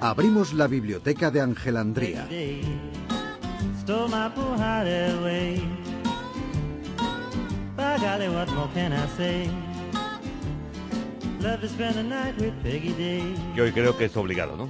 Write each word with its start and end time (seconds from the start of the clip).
Abrimos 0.00 0.52
la 0.52 0.66
biblioteca 0.66 1.30
de 1.30 1.40
Angelandría. 1.40 2.26
Que 13.54 13.62
hoy 13.62 13.72
creo 13.72 13.96
que 13.96 14.04
es 14.04 14.16
obligado, 14.18 14.56
¿no? 14.56 14.68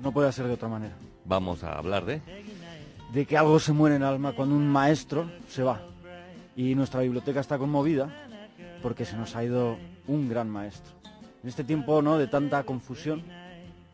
No 0.00 0.12
puede 0.12 0.30
ser 0.32 0.46
de 0.46 0.52
otra 0.52 0.68
manera. 0.68 0.94
Vamos 1.24 1.64
a 1.64 1.78
hablar 1.78 2.04
de... 2.04 2.20
De 3.12 3.24
que 3.24 3.38
algo 3.38 3.58
se 3.58 3.72
muere 3.72 3.96
en 3.96 4.02
el 4.02 4.08
alma 4.08 4.32
cuando 4.32 4.54
un 4.54 4.68
maestro 4.68 5.30
se 5.48 5.62
va. 5.62 5.80
Y 6.56 6.74
nuestra 6.74 7.00
biblioteca 7.00 7.40
está 7.40 7.56
conmovida 7.56 8.10
porque 8.82 9.06
se 9.06 9.16
nos 9.16 9.34
ha 9.34 9.44
ido 9.44 9.78
un 10.06 10.28
gran 10.28 10.50
maestro. 10.50 10.92
En 11.42 11.48
este 11.48 11.64
tiempo 11.64 12.02
¿no? 12.02 12.18
de 12.18 12.26
tanta 12.26 12.64
confusión, 12.64 13.22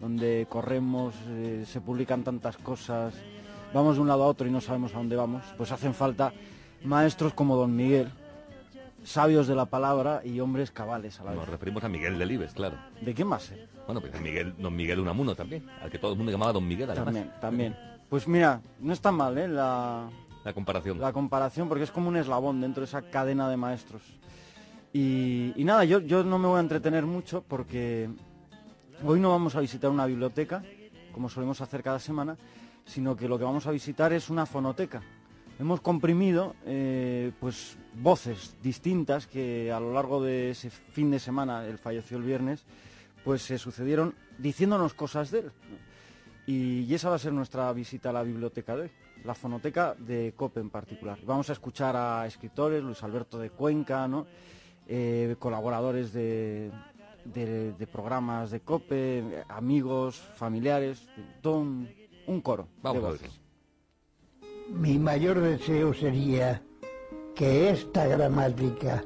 donde 0.05 0.47
corremos, 0.51 1.15
eh, 1.29 1.65
se 1.67 1.81
publican 1.81 2.23
tantas 2.25 2.59
cosas, 2.59 3.15
vamos 3.73 3.97
de 3.97 4.03
un 4.03 4.09
lado 4.09 4.23
a 4.25 4.27
otro 4.27 4.47
y 4.47 4.51
no 4.51 4.61
sabemos 4.61 4.93
a 4.95 4.99
dónde 4.99 5.17
vamos, 5.17 5.43
pues 5.57 5.73
hacen 5.73 5.95
falta 5.95 6.31
maestros 6.85 7.33
como 7.33 7.57
don 7.57 7.75
Miguel, 7.75 8.11
sabios 9.03 9.47
de 9.47 9.55
la 9.55 9.65
palabra 9.65 10.21
y 10.23 10.41
hombres 10.41 10.71
cabales 10.71 11.19
a 11.21 11.25
la 11.25 11.31
vez. 11.31 11.41
Nos 11.41 11.49
referimos 11.49 11.83
a 11.85 11.89
Miguel 11.89 12.19
Delibes, 12.19 12.53
claro. 12.53 12.77
¿De 13.01 13.15
quién 13.15 13.29
más? 13.29 13.51
eh? 13.53 13.67
Bueno, 13.87 14.03
pues 14.03 14.21
Miguel, 14.21 14.55
don 14.59 14.77
Miguel 14.77 15.01
Unamuno 15.01 15.35
también, 15.35 15.67
al 15.83 15.91
que 15.91 15.99
todo 15.99 16.13
el 16.13 16.19
mundo 16.19 16.31
llamaba 16.31 16.53
don 16.53 16.69
Miguel, 16.69 16.91
además. 16.91 17.07
También, 17.07 17.33
también. 17.41 17.77
Pues 18.11 18.29
mira, 18.29 18.61
no 18.81 18.93
está 18.93 19.11
mal 19.11 19.39
¿eh? 19.39 19.49
la, 19.49 20.11
La 20.45 20.53
comparación. 20.53 21.01
la 21.01 21.15
comparación 21.15 21.67
porque 21.67 21.85
es 21.85 21.91
como 21.91 22.09
un 22.11 22.19
eslabón 22.19 22.61
dentro 22.61 22.83
de 22.83 22.87
esa 22.87 23.01
cadena 23.01 23.49
de 23.49 23.57
maestros. 23.57 24.03
Y, 24.93 25.55
y 25.57 25.65
nada, 25.65 25.85
yo, 25.85 26.01
yo 26.01 26.23
no 26.25 26.39
me 26.39 26.47
voy 26.47 26.59
a 26.59 26.61
entretener 26.61 27.07
mucho 27.07 27.43
porque 27.49 28.11
hoy 29.03 29.21
no 29.21 29.31
vamos 29.31 29.57
a 29.57 29.61
visitar 29.61 29.91
una 29.91 30.07
biblioteca, 30.07 30.63
como 31.13 31.29
solemos 31.29 31.61
hacer 31.61 31.83
cada 31.83 31.99
semana, 31.99 32.37
sino 32.85 33.17
que 33.17 33.29
lo 33.29 33.39
que 33.39 33.45
vamos 33.45 33.67
a 33.67 33.71
visitar 33.71 34.13
es 34.13 34.31
una 34.31 34.47
fonoteca. 34.47 35.03
Hemos 35.59 35.81
comprimido 35.81 36.57
eh, 36.67 37.33
pues 37.39 37.79
voces 37.95 38.57
distintas 38.63 39.27
que 39.27 39.71
a 39.71 39.79
lo 39.79 39.93
largo 39.93 40.23
de 40.23 40.51
ese 40.51 40.71
fin 40.71 41.11
de 41.11 41.21
semana, 41.21 41.65
él 41.67 41.79
falleció 41.79 42.17
el 42.17 42.25
viernes, 42.25 42.65
pues 43.25 43.43
se 43.43 43.59
sucedieron 43.59 44.15
diciéndonos 44.39 44.95
cosas 44.95 45.31
de 45.31 45.41
él. 45.41 45.53
Y, 46.47 46.93
esa 46.93 47.09
va 47.09 47.17
a 47.17 47.21
ser 47.21 47.33
nuestra 47.33 47.73
visita 47.73 48.11
a 48.11 48.13
la 48.13 48.23
biblioteca 48.23 48.77
de 48.77 48.83
hoy, 48.83 48.91
la 49.25 49.35
fonoteca 49.35 49.95
de 49.95 50.35
COPE 50.37 50.61
en 50.61 50.71
particular. 50.71 51.19
Vamos 51.25 51.49
a 51.49 51.55
escuchar 51.55 51.97
a 51.97 52.27
escritores, 52.27 52.83
Luis 52.83 53.03
Alberto 53.03 53.39
de 53.39 53.51
Cuenca, 53.51 54.07
¿no? 54.07 54.27
Eh, 54.87 55.37
colaboradores 55.39 56.13
de, 56.13 56.71
de- 57.25 57.73
de 57.73 57.87
programas 57.87 58.51
de 58.51 58.61
COPE, 58.61 59.45
amigos, 59.49 60.17
familiares, 60.37 61.07
todo 61.41 61.59
un, 61.59 61.89
un 62.27 62.41
coro. 62.41 62.69
Vamos 62.83 63.03
de 63.03 63.09
a 63.09 63.11
voces. 63.13 63.41
Mi 64.71 64.99
mayor 64.99 65.41
deseo 65.41 65.93
sería 65.95 66.63
que 67.35 67.71
esta 67.71 68.07
gramática 68.07 69.05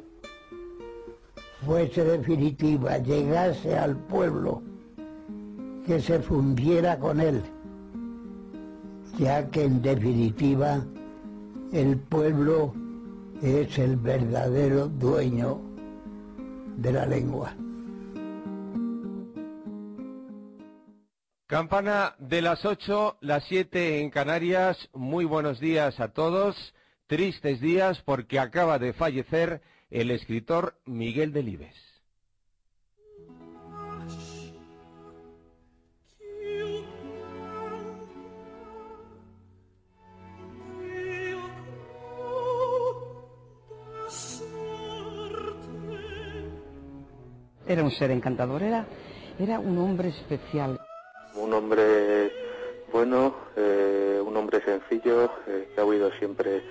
fuese 1.65 2.05
definitiva, 2.05 2.99
llegase 2.99 3.77
al 3.77 3.97
pueblo, 3.97 4.63
que 5.87 6.01
se 6.01 6.21
fundiera 6.21 6.99
con 6.99 7.21
él, 7.21 7.43
ya 9.19 9.49
que 9.51 9.65
en 9.65 9.83
definitiva 9.83 10.85
el 11.73 11.97
pueblo 11.99 12.73
es 13.43 13.79
el 13.79 13.97
verdadero 13.97 14.89
dueño 14.89 15.61
de 16.77 16.93
la 16.93 17.07
lengua. 17.07 17.55
Campana 21.49 22.15
de 22.19 22.43
las 22.43 22.67
8, 22.67 23.17
las 23.23 23.43
7 23.45 24.03
en 24.03 24.11
Canarias. 24.11 24.91
Muy 24.93 25.25
buenos 25.25 25.59
días 25.61 25.99
a 25.99 26.09
todos. 26.09 26.75
Tristes 27.07 27.63
días 27.63 28.03
porque 28.03 28.39
acaba 28.39 28.79
de 28.79 28.93
fallecer 28.93 29.63
el 29.89 30.11
escritor 30.11 30.75
Miguel 30.85 31.33
Delibes. 31.33 31.75
Era 47.67 47.83
un 47.83 47.91
ser 47.93 48.11
encantador, 48.11 48.63
era, 48.63 48.87
era 49.39 49.59
un 49.59 49.79
hombre 49.79 50.11
especial. 50.11 50.79
Un 51.35 51.53
hombre 51.53 52.33
bueno, 52.93 53.35
eh, 53.57 54.21
un 54.25 54.37
hombre 54.37 54.63
sencillo, 54.65 55.31
eh, 55.47 55.69
que 55.75 55.81
ha 55.81 55.85
huido 55.85 56.11
siempre 56.19 56.63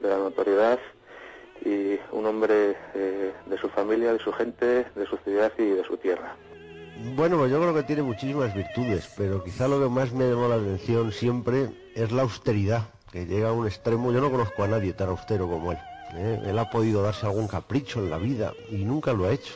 de 0.00 0.08
la 0.08 0.16
notoriedad 0.16 0.78
y 1.64 1.98
un 2.12 2.26
hombre 2.26 2.76
eh, 2.94 3.32
de 3.46 3.58
su 3.58 3.68
familia, 3.68 4.12
de 4.12 4.18
su 4.18 4.32
gente, 4.32 4.86
de 4.94 5.06
su 5.06 5.16
ciudad 5.18 5.52
y 5.58 5.64
de 5.64 5.84
su 5.84 5.96
tierra. 5.96 6.34
Bueno, 7.14 7.38
pues 7.38 7.50
yo 7.50 7.60
creo 7.60 7.74
que 7.74 7.82
tiene 7.82 8.02
muchísimas 8.02 8.54
virtudes, 8.54 9.12
pero 9.16 9.44
quizá 9.44 9.68
lo 9.68 9.80
que 9.80 9.88
más 9.88 10.12
me 10.12 10.28
llamó 10.28 10.48
la 10.48 10.56
atención 10.56 11.12
siempre 11.12 11.68
es 11.94 12.10
la 12.10 12.22
austeridad, 12.22 12.88
que 13.12 13.26
llega 13.26 13.50
a 13.50 13.52
un 13.52 13.66
extremo. 13.66 14.12
Yo 14.12 14.20
no 14.20 14.30
conozco 14.30 14.62
a 14.62 14.68
nadie 14.68 14.94
tan 14.94 15.10
austero 15.10 15.46
como 15.46 15.72
él. 15.72 15.78
Él 16.46 16.58
ha 16.58 16.70
podido 16.70 17.02
darse 17.02 17.26
algún 17.26 17.48
capricho 17.48 17.98
en 17.98 18.10
la 18.10 18.16
vida 18.16 18.54
y 18.70 18.84
nunca 18.84 19.12
lo 19.12 19.26
ha 19.26 19.32
hecho. 19.32 19.54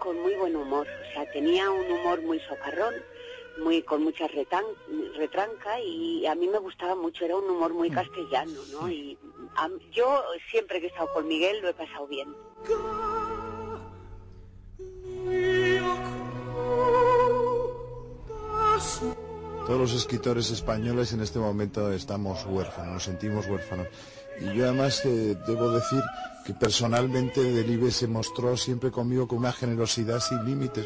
Con 0.00 0.18
muy 0.20 0.34
buen 0.34 0.56
humor, 0.56 0.86
o 0.88 1.12
sea, 1.12 1.30
tenía 1.30 1.70
un 1.70 1.86
humor 1.92 2.20
muy 2.22 2.40
socarrón, 2.40 2.94
muy 3.62 3.82
con 3.82 4.02
mucha 4.02 4.26
retan- 4.28 4.74
retranca 5.16 5.78
y 5.80 6.26
a 6.26 6.34
mí 6.34 6.48
me 6.48 6.58
gustaba 6.58 6.94
mucho, 6.96 7.24
era 7.24 7.36
un 7.36 7.48
humor 7.48 7.72
muy 7.74 7.90
castellano, 7.90 8.58
¿no? 8.72 8.88
Y 8.90 9.16
a- 9.56 9.68
yo 9.92 10.22
siempre 10.50 10.80
que 10.80 10.86
he 10.86 10.88
estado 10.88 11.12
con 11.12 11.28
Miguel 11.28 11.60
lo 11.60 11.68
he 11.68 11.74
pasado 11.74 12.06
bien. 12.08 12.28
Todos 19.66 19.78
los 19.80 19.92
escritores 19.94 20.50
españoles 20.50 21.12
en 21.12 21.20
este 21.20 21.38
momento 21.38 21.92
estamos 21.92 22.44
huérfanos, 22.46 22.94
nos 22.94 23.04
sentimos 23.04 23.46
huérfanos. 23.46 23.86
Y 24.40 24.54
yo 24.56 24.64
además 24.64 25.04
eh, 25.04 25.36
debo 25.46 25.70
decir 25.70 26.00
que 26.50 26.58
personalmente 26.58 27.40
Delibes 27.42 27.94
se 27.96 28.08
mostró 28.08 28.56
siempre 28.56 28.90
conmigo 28.90 29.28
con 29.28 29.38
una 29.38 29.52
generosidad 29.52 30.18
sin 30.18 30.44
límites. 30.44 30.84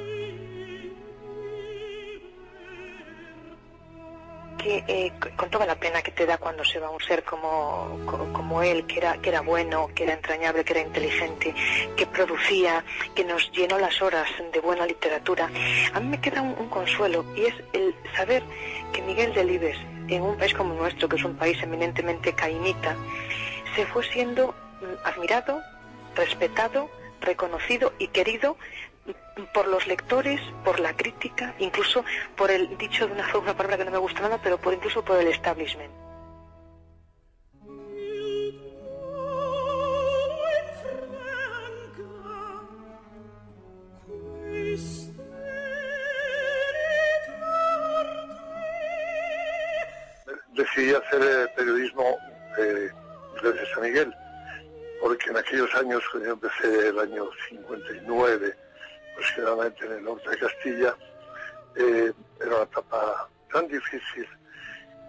que 4.59 4.83
eh, 4.89 5.13
con 5.37 5.51
toda 5.51 5.67
la 5.67 5.75
pena 5.75 6.01
que 6.01 6.11
te 6.11 6.25
da 6.25 6.39
cuando 6.39 6.65
se 6.65 6.79
va 6.81 6.89
un 6.89 7.01
ser 7.01 7.23
como, 7.23 7.99
co- 8.07 8.33
como 8.33 8.63
él, 8.63 8.87
que 8.87 8.97
era, 8.99 9.19
que 9.21 9.29
era 9.29 9.43
bueno, 9.43 9.91
que 9.95 10.05
era 10.05 10.15
entrañable, 10.15 10.65
que 10.65 10.73
era 10.73 10.81
inteligente, 10.81 11.55
que 11.97 12.07
producía, 12.07 12.83
que 13.15 13.25
nos 13.25 13.51
llenó 13.53 13.79
las 13.79 14.01
horas 14.01 14.27
de 14.55 14.61
buena 14.61 14.87
literatura, 14.87 15.51
a 15.93 16.01
mí 16.01 16.09
me 16.09 16.19
queda 16.21 16.41
un, 16.41 16.55
un 16.59 16.69
consuelo 16.71 17.27
y 17.37 17.43
es 17.45 17.55
el 17.75 17.95
saber 18.17 18.43
que 18.95 19.03
Miguel 19.03 19.35
Delibes, 19.35 19.77
en 20.09 20.23
un 20.23 20.37
país 20.39 20.55
como 20.55 20.73
nuestro, 20.73 21.11
que 21.11 21.17
es 21.17 21.25
un 21.25 21.37
país 21.37 21.63
eminentemente 21.63 22.33
cainita, 22.33 22.97
se 23.77 23.85
fue 23.87 24.03
siendo 24.05 24.55
admirado, 25.05 25.63
respetado, 26.15 26.91
reconocido 27.21 27.93
y 27.99 28.09
querido 28.09 28.57
por 29.53 29.67
los 29.67 29.87
lectores, 29.87 30.41
por 30.65 30.81
la 30.81 30.95
crítica, 30.95 31.55
incluso 31.59 32.05
por 32.37 32.51
el 32.51 32.77
dicho 32.79 33.07
de 33.07 33.13
una, 33.13 33.27
una 33.37 33.57
palabra 33.57 33.79
que 33.79 33.85
no 33.85 33.91
me 33.91 33.99
gusta 33.99 34.21
nada, 34.23 34.41
pero 34.43 34.59
por 34.59 34.73
incluso 34.73 35.05
por 35.05 35.21
el 35.21 35.29
establishment. 35.29 35.93
decidí 50.55 50.95
hacer 50.95 51.23
eh, 51.23 51.49
periodismo 51.57 52.17
eh, 52.59 52.89
gracias 53.43 53.69
a 53.77 53.81
Miguel, 53.81 54.15
porque 55.05 55.29
en 55.29 55.37
aquellos 55.37 55.75
años, 55.75 56.03
cuando 56.11 56.29
yo 56.29 56.33
empecé 56.33 56.89
el 56.89 56.99
año 56.99 57.29
59, 57.51 58.57
aproximadamente 59.13 59.85
en 59.85 59.93
el 59.93 60.05
norte 60.05 60.31
de 60.31 60.39
Castilla, 60.39 60.97
eh, 61.77 62.11
era 62.41 62.55
una 62.55 62.65
etapa 62.65 63.29
tan 63.53 63.69
difícil 63.69 64.27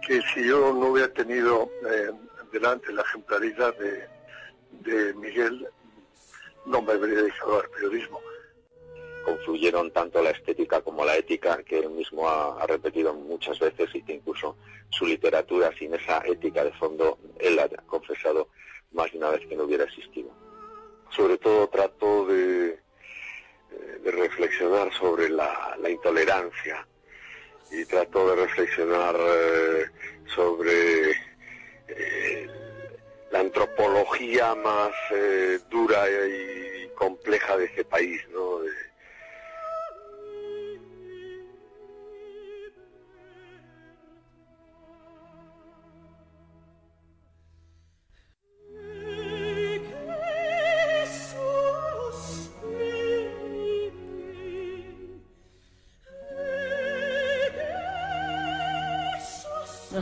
que 0.06 0.20
si 0.34 0.46
yo 0.46 0.74
no 0.74 0.88
hubiera 0.88 1.10
tenido 1.14 1.70
eh, 1.90 2.10
delante 2.52 2.92
la 2.92 3.00
ejemplaridad 3.00 3.74
de, 4.84 5.14
Miguel, 5.14 5.66
no 6.66 6.82
me 6.82 6.92
habría 6.92 7.22
dedicado 7.22 7.60
al 7.60 7.70
periodismo. 7.70 8.20
confluyeron 9.24 9.90
tanto 9.92 10.22
la 10.22 10.28
estética 10.32 10.82
como 10.82 11.06
la 11.06 11.16
ética, 11.16 11.62
que 11.62 11.78
él 11.78 11.88
mismo 11.88 12.28
ha 12.28 12.66
repetido 12.66 13.14
muchas 13.14 13.58
veces 13.58 13.88
y 13.94 14.02
que 14.02 14.12
incluso 14.12 14.58
su 14.90 15.06
literatura 15.06 15.72
sin 15.78 15.94
esa 15.94 16.18
ética 16.26 16.64
de 16.64 16.72
fondo, 16.72 17.18
él 17.38 17.58
ha 17.58 17.66
confesado 17.86 18.50
más 18.92 19.10
de 19.12 19.18
una 19.18 19.30
vez 19.30 19.46
que 19.46 19.56
no 19.56 19.64
hubiera 19.64 19.84
existido. 19.84 20.30
Sobre 21.10 21.38
todo 21.38 21.68
trato 21.68 22.26
de, 22.26 22.68
eh, 22.70 24.00
reflexionar 24.04 24.92
sobre 24.94 25.28
la, 25.28 25.76
la 25.80 25.90
intolerancia 25.90 26.86
y 27.70 27.84
trato 27.86 28.28
de 28.30 28.36
reflexionar 28.42 29.16
eh, 29.18 29.84
sobre 30.34 31.10
eh, 31.88 32.48
la 33.30 33.40
antropología 33.40 34.54
más 34.54 34.92
eh, 35.12 35.58
dura 35.70 36.04
y 36.08 36.88
compleja 36.94 37.56
de 37.56 37.64
este 37.66 37.84
país, 37.84 38.20
¿no? 38.30 38.58
De- 38.58 38.85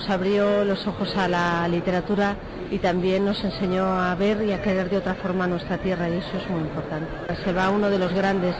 Nos 0.04 0.12
abrió 0.12 0.66
los 0.66 0.86
ojos 0.86 1.16
a 1.16 1.28
la 1.28 1.66
literatura 1.66 2.36
y 2.70 2.78
también 2.78 3.24
nos 3.24 3.42
enseñó 3.42 3.86
a 3.86 4.14
ver 4.14 4.42
y 4.42 4.52
a 4.52 4.60
querer 4.60 4.90
de 4.90 4.98
otra 4.98 5.14
forma 5.14 5.46
nuestra 5.46 5.78
tierra 5.78 6.10
y 6.10 6.18
eso 6.18 6.36
es 6.36 6.46
muy 6.50 6.60
importante. 6.60 7.08
Se 7.42 7.54
va 7.54 7.70
uno 7.70 7.88
de 7.88 7.98
los 7.98 8.12
grandes, 8.12 8.54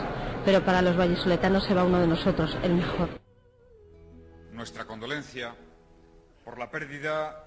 pero 0.47 0.65
para 0.65 0.81
los 0.81 0.97
vallisoletanos 0.97 1.65
se 1.65 1.75
va 1.75 1.85
uno 1.85 2.01
de 2.01 2.07
nosotros, 2.07 2.57
el 2.63 2.77
mejor. 2.77 3.11
Nuestra 4.53 4.87
condolencia 4.87 5.55
por 6.47 6.59
la 6.59 6.71
pérdida 6.71 7.45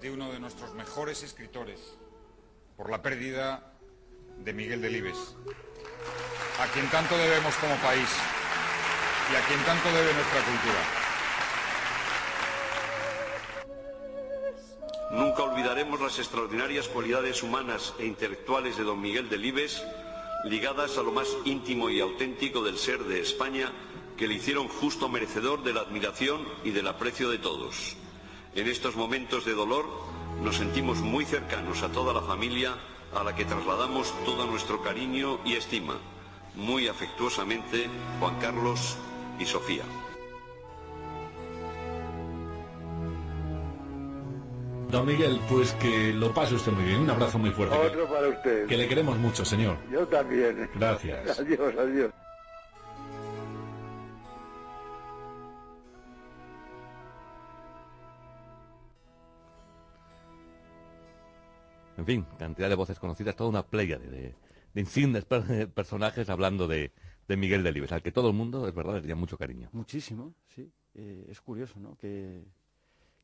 de 0.00 0.10
uno 0.10 0.32
de 0.32 0.40
nuestros 0.40 0.72
mejores 0.72 1.22
escritores, 1.22 1.98
por 2.78 2.88
la 2.88 3.02
pérdida 3.02 3.74
de 4.38 4.54
Miguel 4.54 4.80
Delibes, 4.80 5.36
a 6.62 6.72
quien 6.72 6.88
tanto 6.88 7.14
debemos 7.18 7.54
como 7.56 7.74
país 7.76 8.08
y 9.30 9.36
a 9.36 9.46
quien 9.46 9.62
tanto 9.66 9.86
debe 9.88 10.14
nuestra 10.14 10.40
cultura. 10.46 11.07
Nunca 15.10 15.42
olvidaremos 15.42 16.00
las 16.00 16.18
extraordinarias 16.18 16.86
cualidades 16.88 17.42
humanas 17.42 17.94
e 17.98 18.04
intelectuales 18.04 18.76
de 18.76 18.84
don 18.84 19.00
Miguel 19.00 19.30
Delibes, 19.30 19.82
ligadas 20.44 20.98
a 20.98 21.02
lo 21.02 21.12
más 21.12 21.28
íntimo 21.44 21.88
y 21.88 22.00
auténtico 22.00 22.62
del 22.62 22.76
ser 22.76 23.02
de 23.04 23.20
España, 23.20 23.72
que 24.18 24.28
le 24.28 24.34
hicieron 24.34 24.68
justo 24.68 25.08
merecedor 25.08 25.62
de 25.62 25.72
la 25.72 25.80
admiración 25.80 26.46
y 26.62 26.70
del 26.70 26.88
aprecio 26.88 27.30
de 27.30 27.38
todos. 27.38 27.96
En 28.54 28.68
estos 28.68 28.96
momentos 28.96 29.46
de 29.46 29.54
dolor 29.54 29.86
nos 30.42 30.56
sentimos 30.56 30.98
muy 30.98 31.24
cercanos 31.24 31.82
a 31.82 31.90
toda 31.90 32.12
la 32.12 32.22
familia 32.22 32.74
a 33.14 33.24
la 33.24 33.34
que 33.34 33.46
trasladamos 33.46 34.12
todo 34.26 34.46
nuestro 34.46 34.82
cariño 34.82 35.40
y 35.44 35.54
estima. 35.54 35.96
Muy 36.54 36.86
afectuosamente, 36.86 37.88
Juan 38.20 38.38
Carlos 38.40 38.96
y 39.38 39.46
Sofía. 39.46 39.84
Don 44.90 45.04
Miguel, 45.06 45.38
pues 45.50 45.72
que 45.74 46.12
lo 46.14 46.32
pase 46.32 46.54
usted 46.54 46.72
muy 46.72 46.84
bien. 46.84 47.00
Un 47.00 47.10
abrazo 47.10 47.38
muy 47.38 47.50
fuerte. 47.50 47.76
Otro 47.76 48.08
para 48.08 48.28
usted. 48.28 48.66
Que 48.66 48.76
le 48.76 48.88
queremos 48.88 49.18
mucho, 49.18 49.44
señor. 49.44 49.76
Yo 49.90 50.06
también. 50.06 50.68
Gracias. 50.74 51.38
Adiós, 51.40 51.74
adiós. 51.78 52.10
En 61.96 62.06
fin, 62.06 62.26
cantidad 62.38 62.68
de 62.68 62.74
voces 62.76 62.98
conocidas, 62.98 63.34
toda 63.34 63.50
una 63.50 63.66
playa 63.66 63.98
de, 63.98 64.08
de, 64.08 64.34
de 64.74 64.80
insignes 64.80 65.24
per- 65.24 65.68
personajes 65.74 66.28
hablando 66.30 66.68
de, 66.68 66.92
de 67.26 67.36
Miguel 67.36 67.62
Delibes, 67.64 67.90
al 67.92 68.02
que 68.02 68.12
todo 68.12 68.28
el 68.28 68.34
mundo, 68.34 68.68
es 68.68 68.74
verdad, 68.74 68.94
le 68.94 69.00
tenía 69.00 69.16
mucho 69.16 69.36
cariño. 69.36 69.68
Muchísimo, 69.72 70.34
sí. 70.46 70.70
Eh, 70.94 71.26
es 71.28 71.40
curioso, 71.40 71.78
¿no? 71.80 71.96
Que, 71.96 72.44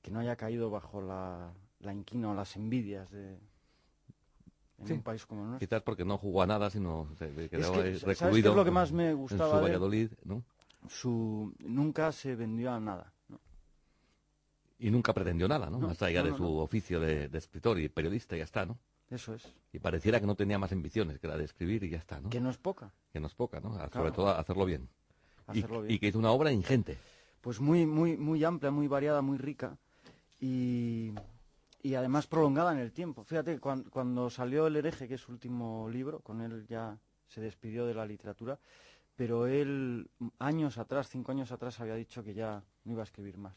que 0.04 0.10
no 0.10 0.20
haya 0.20 0.36
caído 0.36 0.68
bajo 0.68 1.00
la, 1.00 1.50
la 1.80 1.94
inquina 1.94 2.30
o 2.30 2.34
las 2.34 2.54
envidias 2.56 3.10
de 3.10 3.38
en 4.78 4.86
Sí. 4.86 4.92
un 4.92 5.02
país 5.02 5.24
como 5.24 5.42
el 5.44 5.48
nuestro. 5.50 5.66
Quizás 5.66 5.82
porque 5.82 6.04
no 6.04 6.18
jugó 6.18 6.42
a 6.42 6.46
nada, 6.46 6.68
sino 6.68 7.08
se 7.16 7.26
Es 7.44 7.48
que, 7.48 7.56
ahí 7.56 7.62
¿sabes 7.62 8.02
qué 8.04 8.10
es 8.10 8.20
recluido 8.20 8.54
lo 8.54 8.64
que 8.66 8.70
más 8.70 8.92
me 8.92 9.10
en 9.10 9.16
gustaba 9.16 9.44
su 9.48 9.56
de 9.56 9.56
él? 9.60 9.62
Valladolid, 9.68 10.10
¿no? 10.24 10.44
Su 10.88 11.54
nunca 11.60 12.12
se 12.12 12.34
vendió 12.36 12.70
a 12.70 12.78
nada. 12.80 13.10
¿no? 13.28 13.40
Y 14.78 14.90
nunca 14.90 15.14
pretendió 15.14 15.48
nada, 15.48 15.70
¿no? 15.70 15.78
No, 15.78 15.88
Más 15.88 16.02
allá 16.02 16.22
no, 16.22 16.30
de 16.32 16.36
su 16.36 16.58
oficio 16.58 17.00
de, 17.00 17.28
de 17.28 17.38
escritor 17.38 17.78
y 17.80 17.88
periodista, 17.88 18.34
y 18.36 18.40
ya 18.40 18.44
está, 18.44 18.66
¿no? 18.66 18.76
Eso 19.08 19.32
es. 19.34 19.54
Y 19.72 19.78
pareciera 19.78 20.20
que 20.20 20.26
no 20.26 20.34
tenía 20.34 20.58
más 20.58 20.72
ambiciones 20.72 21.18
que 21.18 21.28
la 21.28 21.38
de 21.38 21.44
escribir 21.44 21.82
y 21.84 21.88
ya 21.88 21.98
está, 21.98 22.20
¿no? 22.20 22.28
Que 22.28 22.40
no 22.40 22.50
es 22.50 22.58
poca. 22.58 22.92
Que 23.12 23.20
no 23.20 23.28
es 23.28 23.34
poca, 23.34 23.60
¿no? 23.60 23.72
Sobre 23.74 23.88
Claro. 23.90 24.12
todo 24.12 24.28
hacerlo 24.36 24.66
bien. 24.66 24.86
Y- 25.54 25.62
bien. 25.62 25.84
y 25.88 25.98
que 25.98 26.08
hizo 26.08 26.18
una 26.18 26.30
obra 26.32 26.52
ingente. 26.52 26.98
Pues 27.40 27.58
muy, 27.60 27.86
muy, 27.86 28.18
muy 28.18 28.44
amplia, 28.44 28.70
muy 28.70 28.88
variada, 28.88 29.22
muy 29.22 29.38
rica 29.38 29.78
y, 30.40 31.12
y 31.82 31.94
además 31.94 32.26
prolongada 32.26 32.72
en 32.72 32.78
el 32.78 32.92
tiempo. 32.92 33.24
Fíjate, 33.24 33.58
cuan- 33.60 33.84
cuando 33.84 34.30
salió 34.30 34.66
El 34.66 34.76
hereje, 34.76 35.08
que 35.08 35.14
es 35.14 35.20
su 35.20 35.32
último 35.32 35.88
libro, 35.90 36.20
con 36.20 36.40
él 36.40 36.66
ya 36.68 36.98
se 37.28 37.40
despidió 37.40 37.86
de 37.86 37.94
la 37.94 38.06
literatura, 38.06 38.58
pero 39.16 39.46
él 39.46 40.08
años 40.38 40.78
atrás, 40.78 41.08
cinco 41.08 41.32
años 41.32 41.52
atrás, 41.52 41.80
había 41.80 41.94
dicho 41.94 42.22
que 42.24 42.34
ya 42.34 42.62
no 42.84 42.92
iba 42.92 43.02
a 43.02 43.04
escribir 43.04 43.36
más. 43.38 43.54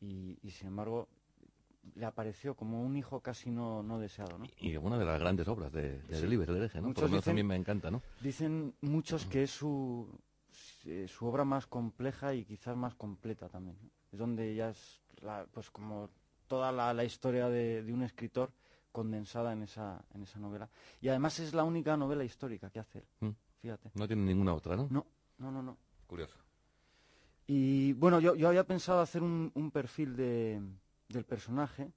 Y, 0.00 0.38
y 0.42 0.50
sin 0.50 0.68
embargo, 0.68 1.08
le 1.94 2.04
apareció 2.04 2.54
como 2.54 2.82
un 2.82 2.96
hijo 2.96 3.20
casi 3.20 3.50
no, 3.50 3.82
no 3.82 3.98
deseado, 3.98 4.38
¿no? 4.38 4.44
Y 4.58 4.76
una 4.76 4.98
de 4.98 5.04
las 5.04 5.18
grandes 5.20 5.48
obras 5.48 5.72
de, 5.72 6.00
de 6.02 6.14
Sí. 6.16 6.22
Delibes, 6.22 6.48
el 6.48 6.56
hereje, 6.56 6.78
¿no? 6.78 6.88
Por 6.88 6.88
Muchos 6.88 7.02
lo 7.04 7.08
menos 7.10 7.26
a 7.26 7.30
dicen- 7.30 7.34
mí 7.36 7.42
me 7.42 7.56
encanta, 7.56 7.90
¿no? 7.90 8.02
Dicen 8.20 8.74
muchos 8.82 9.24
que 9.26 9.44
es 9.44 9.50
su, 9.50 10.08
eh, 10.84 11.06
su 11.08 11.26
obra 11.26 11.44
más 11.44 11.66
compleja 11.66 12.34
y 12.34 12.44
quizás 12.44 12.76
más 12.76 12.94
completa 12.94 13.48
también. 13.48 13.76
¿no? 13.82 13.90
Es 14.12 14.18
donde 14.18 14.54
ya 14.54 14.70
es, 14.70 15.00
la- 15.22 15.46
pues 15.52 15.70
como 15.70 16.10
toda 16.46 16.72
la, 16.72 16.92
la 16.94 17.04
historia 17.04 17.48
de, 17.48 17.82
de 17.82 17.92
un 17.92 18.02
escritor 18.02 18.52
condensada 18.92 19.52
en 19.52 19.62
esa, 19.62 20.02
en 20.14 20.22
esa 20.22 20.38
novela. 20.38 20.68
Y 21.00 21.08
además 21.08 21.38
es 21.38 21.52
la 21.54 21.64
única 21.64 21.96
novela 21.96 22.24
histórica 22.24 22.70
que 22.70 22.78
hace 22.80 22.98
él. 23.00 23.06
Mm. 23.20 23.30
Fíjate. 23.60 23.90
No 23.94 24.06
tiene 24.06 24.22
ninguna 24.22 24.54
otra, 24.54 24.76
¿no? 24.76 24.86
No, 24.90 25.06
no, 25.38 25.50
no, 25.50 25.62
no. 25.62 25.76
Curioso. 26.06 26.38
Y 27.46 27.92
bueno, 27.94 28.20
yo, 28.20 28.34
yo 28.34 28.48
había 28.48 28.64
pensado 28.64 29.00
hacer 29.00 29.22
un, 29.22 29.50
un 29.54 29.70
perfil 29.70 30.16
de, 30.16 30.60
del 31.08 31.24
personaje, 31.24 31.92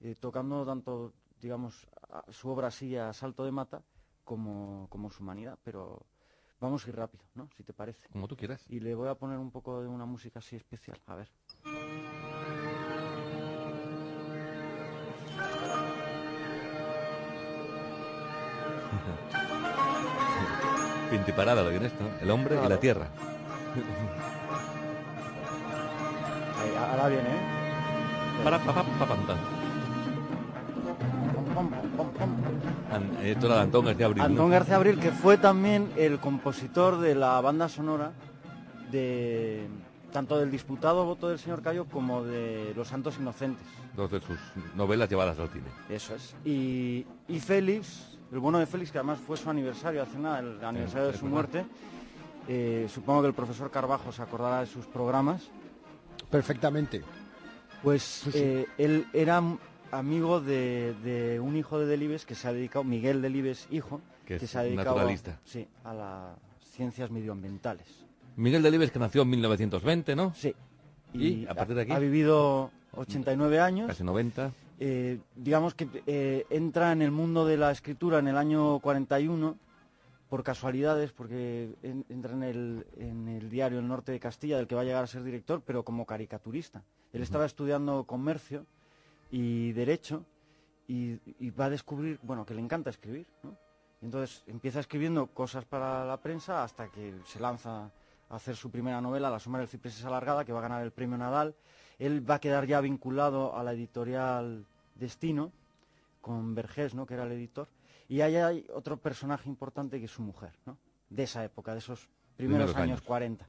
eh, 0.00 0.14
tocando 0.18 0.64
tanto, 0.64 1.12
digamos, 1.40 1.86
a- 2.10 2.24
su 2.32 2.48
obra 2.48 2.68
así 2.68 2.96
a 2.96 3.12
salto 3.12 3.44
de 3.44 3.52
mata 3.52 3.82
como, 4.24 4.86
como 4.90 5.10
su 5.10 5.22
humanidad, 5.22 5.58
pero 5.62 6.06
vamos 6.60 6.86
a 6.86 6.88
ir 6.88 6.96
rápido, 6.96 7.24
¿no? 7.34 7.48
Si 7.56 7.62
te 7.64 7.72
parece. 7.72 8.08
Como 8.08 8.28
tú 8.28 8.36
quieras. 8.36 8.64
Y 8.68 8.80
le 8.80 8.94
voy 8.94 9.08
a 9.08 9.14
poner 9.14 9.38
un 9.38 9.50
poco 9.50 9.82
de 9.82 9.88
una 9.88 10.06
música 10.06 10.38
así 10.38 10.56
especial, 10.56 10.98
a 11.06 11.16
ver. 11.16 11.28
Pintiparada 21.10 21.62
lo 21.62 21.70
que 21.70 21.86
esto, 21.86 22.02
¿no? 22.02 22.10
El 22.22 22.30
hombre 22.30 22.58
y 22.64 22.68
la 22.68 22.78
tierra. 22.78 23.06
Ahí, 26.60 26.70
ahora 26.90 27.08
viene, 27.08 27.28
¿eh? 27.28 27.40
Para, 28.44 28.58
pa, 28.58 28.74
pa, 28.74 28.82
pa, 28.84 29.06
pam, 29.06 29.26
pam. 29.26 29.36
An- 32.92 33.16
Esto 33.24 33.46
era 33.46 33.62
Antón 33.62 33.84
García 33.86 34.06
Abril. 34.06 34.22
¿no? 34.22 34.26
Antón 34.28 34.50
García 34.50 34.76
Abril, 34.76 34.98
que 34.98 35.10
fue 35.10 35.38
también 35.38 35.90
el 35.96 36.18
compositor 36.18 36.98
de 36.98 37.14
la 37.14 37.40
banda 37.40 37.68
sonora 37.68 38.12
de 38.90 39.66
tanto 40.12 40.38
del 40.38 40.50
disputado 40.50 41.04
voto 41.04 41.28
del 41.28 41.38
señor 41.38 41.62
Cayo 41.62 41.84
como 41.86 42.24
de 42.24 42.72
Los 42.76 42.88
Santos 42.88 43.16
Inocentes. 43.18 43.66
Dos 43.94 44.10
de 44.10 44.20
sus 44.20 44.38
novelas 44.74 45.08
llevadas 45.10 45.38
al 45.38 45.48
cine. 45.48 45.66
Eso 45.90 46.14
es. 46.14 46.34
Y, 46.44 47.04
y 47.28 47.40
Félix, 47.40 48.17
el 48.32 48.38
bueno 48.38 48.58
de 48.58 48.66
Félix, 48.66 48.90
que 48.92 48.98
además 48.98 49.18
fue 49.26 49.36
su 49.36 49.48
aniversario 49.48 50.02
hace 50.02 50.18
nada, 50.18 50.40
el 50.40 50.64
aniversario 50.64 51.08
de 51.08 51.12
su 51.14 51.24
verdad. 51.26 51.30
muerte. 51.34 51.64
eh, 52.48 52.86
supongo 52.92 53.22
que 53.22 53.28
el 53.28 53.34
profesor 53.34 53.70
Carbajo 53.70 54.10
se 54.12 54.22
acordará 54.22 54.60
de 54.60 54.66
sus 54.66 54.86
programas. 54.86 55.48
Perfectamente. 56.30 57.02
Pues 57.82 58.02
sí. 58.02 58.30
eh, 58.34 58.66
él 58.78 59.06
era 59.12 59.42
amigo 59.92 60.40
de, 60.40 60.94
de 61.04 61.40
un 61.40 61.56
hijo 61.56 61.78
de 61.78 61.86
Delibes 61.86 62.26
que 62.26 62.34
se 62.34 62.48
ha 62.48 62.52
dedicado, 62.52 62.84
Miguel 62.84 63.22
Delibes, 63.22 63.66
hijo, 63.70 64.00
Que 64.26 64.36
es 64.36 64.50
se 64.50 64.58
ha 64.58 64.62
dedicado 64.62 64.96
naturalista. 64.96 65.38
sí, 65.44 65.66
a 65.84 65.94
las 65.94 66.36
ciencias 66.72 67.10
medioambientales. 67.10 67.86
Miguel 68.36 68.62
Delibes, 68.62 68.90
que 68.90 68.98
nació 68.98 69.22
en 69.22 69.30
1920, 69.30 70.14
¿no? 70.16 70.32
Sí. 70.34 70.54
Y, 71.14 71.46
a 71.46 71.54
partir 71.54 71.74
de 71.76 71.82
aquí, 71.82 71.92
Ha 71.92 71.98
vivido 71.98 72.70
89 72.92 73.60
años. 73.60 73.86
casi 73.88 74.04
90. 74.04 74.52
Eh, 74.80 75.18
digamos 75.34 75.74
que 75.74 75.88
eh, 76.06 76.46
entra 76.50 76.92
en 76.92 77.02
el 77.02 77.10
mundo 77.10 77.44
de 77.44 77.56
la 77.56 77.70
escritura 77.72 78.20
en 78.20 78.28
el 78.28 78.36
año 78.36 78.78
41 78.80 79.56
por 80.28 80.44
casualidades, 80.44 81.10
porque 81.12 81.74
en- 81.82 82.04
entra 82.08 82.32
en 82.32 82.42
el, 82.42 82.86
en 82.96 83.28
el 83.28 83.48
diario 83.50 83.78
El 83.78 83.88
Norte 83.88 84.12
de 84.12 84.20
Castilla, 84.20 84.56
del 84.58 84.66
que 84.68 84.74
va 84.74 84.82
a 84.82 84.84
llegar 84.84 85.02
a 85.02 85.06
ser 85.06 85.24
director, 85.24 85.62
pero 85.66 85.82
como 85.82 86.04
caricaturista. 86.06 86.82
Él 87.12 87.22
estaba 87.22 87.46
estudiando 87.46 88.04
comercio 88.04 88.66
y 89.30 89.72
derecho 89.72 90.24
y, 90.86 91.18
y 91.38 91.50
va 91.50 91.66
a 91.66 91.70
descubrir, 91.70 92.18
bueno, 92.22 92.44
que 92.46 92.54
le 92.54 92.60
encanta 92.60 92.90
escribir, 92.90 93.26
¿no? 93.42 93.56
Y 94.00 94.04
entonces 94.04 94.44
empieza 94.46 94.78
escribiendo 94.80 95.26
cosas 95.26 95.64
para 95.64 96.04
la 96.04 96.18
prensa 96.18 96.62
hasta 96.62 96.88
que 96.88 97.14
se 97.24 97.40
lanza 97.40 97.90
a 98.30 98.36
hacer 98.36 98.54
su 98.54 98.70
primera 98.70 99.00
novela, 99.00 99.28
La 99.30 99.40
sombra 99.40 99.60
del 99.60 99.68
ciprés 99.68 99.98
es 99.98 100.04
alargada, 100.04 100.44
que 100.44 100.52
va 100.52 100.60
a 100.60 100.62
ganar 100.62 100.82
el 100.82 100.92
premio 100.92 101.18
Nadal. 101.18 101.54
Él 101.98 102.28
va 102.28 102.36
a 102.36 102.40
quedar 102.40 102.66
ya 102.66 102.80
vinculado 102.80 103.56
a 103.56 103.62
la 103.62 103.72
editorial 103.72 104.66
Destino, 104.94 105.52
con 106.20 106.54
Vergés, 106.54 106.94
¿no? 106.94 107.06
que 107.06 107.14
era 107.14 107.24
el 107.24 107.32
editor. 107.32 107.68
Y 108.08 108.20
ahí 108.20 108.36
hay 108.36 108.66
otro 108.72 108.96
personaje 108.96 109.48
importante 109.48 109.98
que 109.98 110.06
es 110.06 110.10
su 110.10 110.22
mujer, 110.22 110.52
¿no? 110.66 110.78
de 111.10 111.22
esa 111.24 111.44
época, 111.44 111.72
de 111.72 111.78
esos 111.78 112.08
primeros, 112.36 112.70
Primeros 112.70 112.76
años, 112.76 112.98
años. 112.98 113.02
40. 113.02 113.48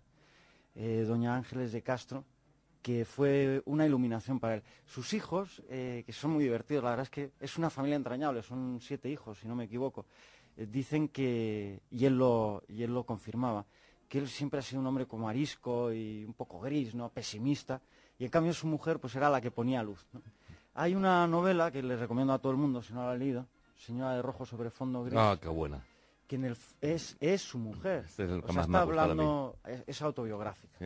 Eh, 0.76 1.04
doña 1.08 1.36
Ángeles 1.36 1.72
de 1.72 1.82
Castro, 1.82 2.26
que 2.82 3.06
fue 3.06 3.62
una 3.66 3.86
iluminación 3.86 4.40
para 4.40 4.56
él. 4.56 4.64
Sus 4.86 5.14
hijos, 5.14 5.62
eh, 5.70 6.04
que 6.06 6.14
son 6.14 6.32
muy 6.32 6.44
divertidos, 6.44 6.84
la 6.84 6.92
verdad 6.92 7.04
es 7.04 7.10
que 7.10 7.32
es 7.40 7.58
una 7.58 7.70
familia 7.70 7.98
entrañable, 7.98 8.42
son 8.42 8.80
siete 8.82 9.10
hijos, 9.10 9.40
si 9.40 9.48
no 9.48 9.56
me 9.56 9.66
equivoco. 9.66 10.06
Eh, 10.56 10.66
dicen 10.66 11.10
que, 11.10 11.82
y 11.92 12.06
él, 12.06 12.18
lo, 12.18 12.64
y 12.68 12.84
él 12.84 12.94
lo 12.94 13.04
confirmaba, 13.06 13.66
que 14.08 14.20
él 14.20 14.28
siempre 14.28 14.60
ha 14.60 14.64
sido 14.64 14.82
un 14.82 14.88
hombre 14.88 15.06
como 15.06 15.28
arisco 15.28 15.92
y 15.92 16.24
un 16.24 16.34
poco 16.34 16.60
gris, 16.60 16.96
¿no? 16.96 17.10
pesimista, 17.10 17.82
y 18.20 18.26
en 18.26 18.30
cambio 18.30 18.54
su 18.54 18.68
mujer 18.68 19.00
pues 19.00 19.16
era 19.16 19.30
la 19.30 19.42
que 19.42 19.50
ponía 19.50 19.82
luz. 19.82 20.06
¿no? 20.14 20.22
Hay 20.76 20.94
una 20.94 21.26
novela 21.28 21.72
que 21.72 21.82
les 21.82 22.00
recomiendo 22.00 22.32
a 22.34 22.40
todo 22.40 22.52
el 22.52 22.58
mundo, 22.60 22.82
si 22.84 22.94
no 22.94 23.04
la 23.06 23.14
han 23.14 23.20
leído, 23.20 23.48
Señora 23.78 24.14
de 24.16 24.22
Rojo 24.22 24.46
sobre 24.46 24.70
fondo 24.70 25.04
gris, 25.04 25.18
Ah, 25.18 25.38
qué 25.42 25.48
buena. 25.48 25.82
que 26.28 26.36
en 26.36 26.46
el, 26.46 26.52
f- 26.52 26.76
es, 26.82 27.18
es 27.20 27.42
su 27.42 27.58
mujer. 27.58 28.04
Este 28.06 28.26
es 28.26 28.30
el 28.30 28.40
O 28.40 28.42
que 28.44 28.48
sea, 28.54 28.62
más 28.62 28.68
me 28.68 28.72
está 28.74 28.80
ha 28.80 28.82
hablando, 28.84 29.56
es, 29.66 29.84
es 29.88 30.02
autobiográfica. 30.02 30.78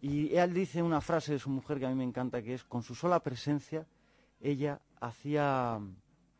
Y 0.00 0.34
él 0.34 0.52
dice 0.54 0.82
una 0.82 1.00
frase 1.00 1.32
de 1.32 1.38
su 1.38 1.50
mujer 1.50 1.78
que 1.78 1.86
a 1.86 1.88
mí 1.88 1.94
me 1.94 2.04
encanta, 2.04 2.42
que 2.42 2.54
es, 2.54 2.64
con 2.64 2.82
su 2.82 2.94
sola 2.94 3.20
presencia, 3.20 3.86
ella 4.40 4.80
hacía, 5.00 5.78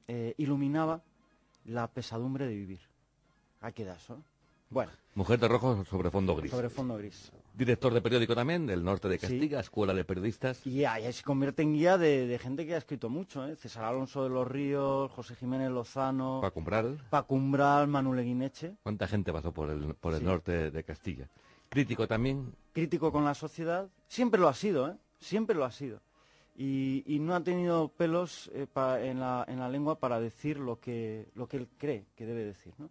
eh, 0.09 0.35
iluminaba 0.39 1.03
la 1.65 1.89
pesadumbre 1.89 2.47
de 2.47 2.55
vivir. 2.55 2.81
Ahí 3.61 3.73
queda 3.73 3.95
eso. 3.97 4.17
¿no? 4.17 4.25
Bueno, 4.71 4.93
Mujer 5.15 5.39
de 5.39 5.49
rojo 5.49 5.85
sobre 5.85 6.11
fondo 6.11 6.35
gris. 6.37 6.51
sobre 6.51 6.69
fondo 6.69 6.97
gris. 6.97 7.33
Director 7.57 7.95
de 7.95 8.03
periódico 8.03 8.35
también, 8.35 8.67
del 8.67 8.85
norte 8.85 9.09
de 9.09 9.19
Sí. 9.19 9.23
Castilla, 9.27 9.61
Escuela 9.61 9.95
de 9.95 10.05
Periodistas. 10.05 10.67
Y 10.67 10.85
ahí 10.85 11.11
se 11.11 11.23
convierte 11.23 11.63
en 11.63 11.73
guía 11.73 11.97
de, 11.97 12.27
de 12.27 12.39
gente 12.39 12.67
que 12.67 12.75
ha 12.75 12.79
escrito 12.79 13.09
mucho, 13.09 13.47
¿eh? 13.49 13.57
César 13.57 13.85
Alonso 13.85 14.23
de 14.25 14.29
los 14.29 14.47
Ríos, 14.47 15.11
José 15.13 15.35
Jiménez 15.37 15.71
Lozano, 15.71 16.41
Para 16.43 16.51
comprar. 16.53 16.85
Paco 17.09 17.35
Umbral, 17.35 17.89
Manu 17.89 18.13
Leguineche. 18.13 18.77
¿Cuánta 18.83 19.09
gente 19.09 19.33
pasó 19.33 19.53
por 19.55 19.71
el, 19.71 19.95
por 19.95 20.13
el 20.13 20.19
Sí. 20.21 20.25
norte 20.27 20.71
de 20.71 20.85
Castilla? 20.85 21.29
Crítico 21.71 22.07
también. 22.07 22.55
crítico 22.73 23.11
con 23.11 23.25
la 23.25 23.35
sociedad, 23.35 23.89
siempre 24.07 24.39
lo 24.39 24.49
ha 24.49 24.55
sido, 24.55 24.91
¿eh? 24.91 24.95
Siempre 25.19 25.57
lo 25.57 25.65
ha 25.65 25.71
sido. 25.73 26.03
Y, 26.59 27.03
y 27.07 27.19
no 27.21 27.35
ha 27.35 27.43
tenido 27.43 27.89
pelos 27.89 28.51
eh, 28.55 28.67
pa- 28.71 29.01
en, 29.03 29.19
la, 29.21 29.45
en 29.49 29.59
la 29.61 29.69
lengua 29.71 29.99
para 29.99 30.21
decir 30.21 30.59
lo 30.59 30.79
que, 30.79 31.29
lo 31.35 31.47
que 31.49 31.57
él 31.57 31.69
cree 31.79 32.05
que 32.15 32.27
debe 32.27 32.45
decir, 32.45 32.73
¿no? 32.79 32.91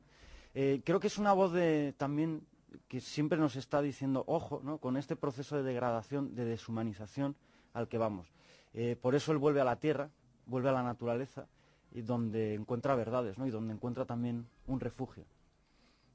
Eh, 0.55 0.81
creo 0.83 0.99
que 0.99 1.07
es 1.07 1.17
una 1.19 1.33
voz 1.33 1.51
de, 1.53 1.93
también 1.97 2.41
que 2.87 3.01
siempre 3.01 3.37
nos 3.37 3.55
está 3.55 3.81
diciendo, 3.81 4.23
ojo, 4.27 4.61
¿no? 4.63 4.79
Con 4.79 4.97
este 4.97 5.15
proceso 5.15 5.55
de 5.57 5.63
degradación, 5.63 6.35
de 6.35 6.45
deshumanización 6.45 7.35
al 7.73 7.87
que 7.87 7.97
vamos. 7.97 8.27
Eh, 8.73 8.95
por 9.01 9.15
eso 9.15 9.31
él 9.31 9.37
vuelve 9.37 9.61
a 9.61 9.65
la 9.65 9.77
tierra, 9.77 10.09
vuelve 10.45 10.69
a 10.69 10.73
la 10.73 10.83
naturaleza, 10.83 11.47
y 11.91 12.01
donde 12.01 12.53
encuentra 12.53 12.95
verdades, 12.95 13.37
¿no? 13.37 13.47
Y 13.47 13.51
donde 13.51 13.73
encuentra 13.73 14.05
también 14.05 14.47
un 14.67 14.79
refugio. 14.79 15.25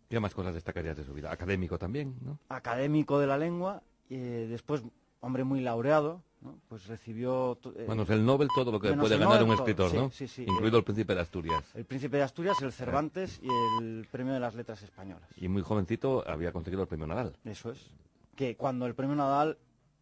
¿Qué 0.09 0.21
más 0.21 0.35
cosas 0.35 0.55
destacarías 0.55 0.97
de 0.97 1.05
su 1.05 1.15
vida? 1.15 1.33
Académico 1.33 1.79
también, 1.79 2.17
¿no? 2.21 2.39
académico 2.49 3.19
de 3.19 3.27
la 3.27 3.39
lengua, 3.39 3.83
eh, 4.11 4.47
después 4.51 4.83
hombre 5.21 5.45
muy 5.45 5.61
laureado, 5.61 6.23
¿no? 6.41 6.59
pues 6.69 6.87
recibió... 6.87 7.59
eh, 7.77 7.85
Bueno, 7.87 8.03
es 8.03 8.11
el 8.11 8.25
Nobel 8.25 8.49
todo 8.55 8.73
lo 8.73 8.81
que 8.81 8.93
puede 8.95 9.19
ganar 9.19 9.41
Nobel, 9.41 9.49
un 9.49 9.55
escritor, 9.55 9.91
sí, 9.91 9.97
¿no? 9.97 10.11
sí, 10.11 10.27
sí, 10.29 10.43
Incluido 10.43 10.77
eh, 10.77 10.81
el 10.81 10.85
Príncipe 10.85 11.15
de 11.15 11.21
Asturias. 11.21 11.65
el 11.75 11.85
Príncipe 11.85 12.17
de 12.17 12.23
Asturias, 12.23 12.61
el 12.63 12.73
Cervantes 12.73 13.41
y 13.43 13.49
el 13.83 14.07
Premio 14.11 14.33
de 14.33 14.41
las 14.41 14.55
Letras 14.55 14.83
Españolas. 14.83 15.29
Y 15.37 15.49
muy 15.49 15.63
jovencito 15.63 16.25
había 16.29 16.53
conseguido 16.53 16.83
el 16.83 16.89
premio 16.89 17.07
Nadal. 17.07 17.37
Eso 17.45 17.71
es. 17.73 17.79
Que 18.37 18.57
cuando 18.57 18.87
el 18.87 18.95
Premio 18.95 19.15
Nadal 19.17 19.59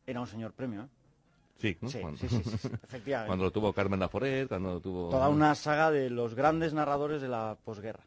era 0.07 0.21
un 0.21 0.27
señor 0.27 0.53
premio, 0.53 0.83
¿eh? 0.83 0.89
Sí, 1.59 1.77
¿no? 1.81 1.89
Sí, 1.89 1.99
Cuando- 2.01 2.19
sí, 2.21 2.29
sí, 2.29 2.41
sí, 2.45 2.57
sí, 2.59 2.69
efectivamente. 2.85 3.27
Cuando 3.29 3.45
lo 3.47 3.51
tuvo 3.51 3.73
Carmen 3.73 3.99
Laforet, 3.99 4.47
cuando 4.49 4.75
lo 4.75 4.81
tuvo... 4.81 5.09
Toda 5.09 5.29
una 5.29 5.55
saga 5.57 5.91
de 5.91 6.09
los 6.09 6.35
grandes 6.35 6.73
narradores 6.73 7.21
de 7.21 7.27
la 7.29 7.57
posguerra. 7.65 8.05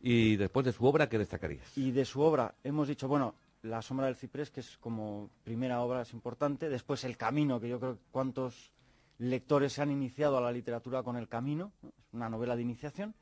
Y 0.00 0.36
después 0.36 0.64
de 0.64 0.72
su 0.72 0.84
obra, 0.86 1.08
¿qué 1.08 1.18
destacarías? 1.18 1.76
Y 1.76 1.90
de 1.90 2.04
su 2.06 2.20
obra 2.22 2.54
hemos 2.64 2.88
dicho, 2.88 3.06
bueno, 3.06 3.34
La 3.66 3.82
sombra 3.82 4.06
del 4.06 4.16
ciprés, 4.16 4.50
que 4.50 4.60
es 4.60 4.78
como 4.78 5.30
primera 5.44 5.80
obra, 5.82 6.02
es 6.02 6.12
importante. 6.12 6.68
Después 6.68 7.04
El 7.04 7.16
camino, 7.16 7.60
que 7.60 7.68
yo 7.68 7.80
creo 7.80 7.96
que 7.96 8.02
cuántos 8.10 8.72
lectores 9.18 9.72
se 9.72 9.82
han 9.82 9.90
iniciado 9.90 10.38
a 10.38 10.40
la 10.40 10.52
literatura 10.52 11.02
con 11.02 11.16
El 11.16 11.28
camino, 11.28 11.72
¿no? 11.82 11.88
es 11.88 12.12
una 12.12 12.28
novela 12.28 12.54
de 12.56 12.62
iniciación. 12.62 13.14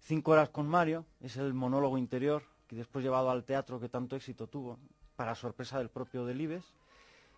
Cinco 0.00 0.32
horas 0.32 0.48
con 0.50 0.66
Mario, 0.68 1.04
es 1.20 1.36
el 1.36 1.54
monólogo 1.54 1.98
interior 1.98 2.42
que 2.66 2.76
después 2.76 3.04
llevado 3.04 3.30
al 3.30 3.44
teatro 3.44 3.78
que 3.78 3.88
tanto 3.88 4.16
éxito 4.16 4.46
tuvo, 4.46 4.78
para 5.16 5.34
sorpresa 5.34 5.78
del 5.78 5.90
propio 5.90 6.24
Delibes. 6.24 6.64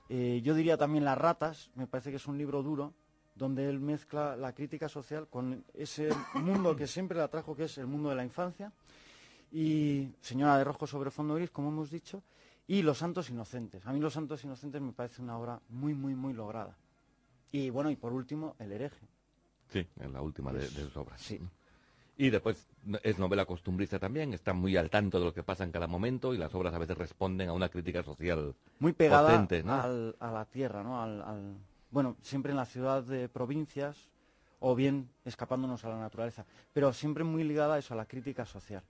Eh, 0.09 0.41
yo 0.43 0.55
diría 0.55 0.77
también 0.77 1.05
Las 1.05 1.19
ratas, 1.19 1.71
me 1.75 1.87
parece 1.87 2.11
que 2.11 2.17
es 2.17 2.27
un 2.27 2.39
libro 2.39 2.63
duro, 2.63 2.95
donde 3.35 3.69
él 3.69 3.81
mezcla 3.81 4.37
la 4.37 4.55
crítica 4.55 4.89
social 4.89 5.29
con 5.29 5.65
ese 5.75 6.09
mundo 6.35 6.75
que 6.75 6.87
siempre 6.87 7.19
le 7.19 7.25
atrajo, 7.25 7.55
que 7.55 7.65
es 7.65 7.77
el 7.79 7.87
mundo 7.87 8.09
de 8.09 8.15
la 8.15 8.25
infancia, 8.25 8.73
y 9.53 10.13
Señora 10.21 10.59
de 10.59 10.65
Rojo 10.65 10.87
sobre 10.87 11.11
fondo 11.11 11.35
gris, 11.35 11.51
como 11.51 11.69
hemos 11.69 11.91
dicho, 11.91 12.23
y 12.67 12.83
Los 12.83 12.99
Santos 12.99 13.31
Inocentes. 13.31 13.87
A 13.87 13.93
mí 13.93 14.01
Los 14.01 14.15
Santos 14.15 14.43
Inocentes 14.45 14.81
me 14.83 14.93
parece 14.93 15.23
una 15.23 15.39
obra 15.39 15.61
muy, 15.69 15.95
muy, 15.95 16.15
muy 16.15 16.33
lograda. 16.33 16.77
Y 17.53 17.71
bueno, 17.71 17.91
y 17.91 17.97
por 17.97 18.13
último, 18.13 18.55
El 18.59 18.73
hereje. 18.73 19.07
Sí, 19.69 19.87
en 20.01 20.13
la 20.13 20.21
última 20.23 20.53
de, 20.53 20.61
de 20.61 20.69
sus 20.69 20.97
obras. 20.97 21.21
Sí. 21.21 21.41
Y 22.19 22.31
después 22.31 22.67
es 23.03 23.19
novela 23.19 23.45
costumbrista 23.45 23.99
también, 23.99 24.33
está 24.33 24.53
muy 24.55 24.77
al 24.77 24.89
tanto 24.89 25.19
de 25.19 25.27
lo 25.27 25.35
que 25.35 25.43
pasa 25.43 25.65
en 25.65 25.71
cada 25.73 25.87
momento 25.87 26.33
y 26.33 26.39
las 26.39 26.55
obras 26.55 26.73
a 26.73 26.79
veces 26.79 26.97
responden 26.97 27.49
a 27.51 27.53
una 27.53 27.69
crítica 27.69 28.03
social 28.03 28.55
Muy 28.79 28.93
pegada 28.95 29.29
potente, 29.29 29.63
¿no? 29.63 29.75
al- 29.75 30.17
a 30.19 30.31
la 30.31 30.45
tierra, 30.47 30.83
¿no? 30.83 31.03
Al, 31.03 31.21
al- 31.23 31.57
bueno, 31.91 32.17
siempre 32.23 32.53
en 32.53 32.57
la 32.57 32.65
ciudad 32.65 33.03
de 33.03 33.29
provincias 33.29 34.09
o 34.61 34.75
bien 34.75 35.11
escapándonos 35.27 35.85
a 35.85 35.91
la 35.91 35.99
naturaleza, 35.99 36.47
pero 36.73 36.93
siempre 36.95 37.23
muy 37.23 37.45
ligada 37.45 37.75
a 37.75 37.79
eso, 37.79 37.93
a 37.93 37.97
la 37.99 38.07
crítica 38.07 38.47
social. 38.47 38.83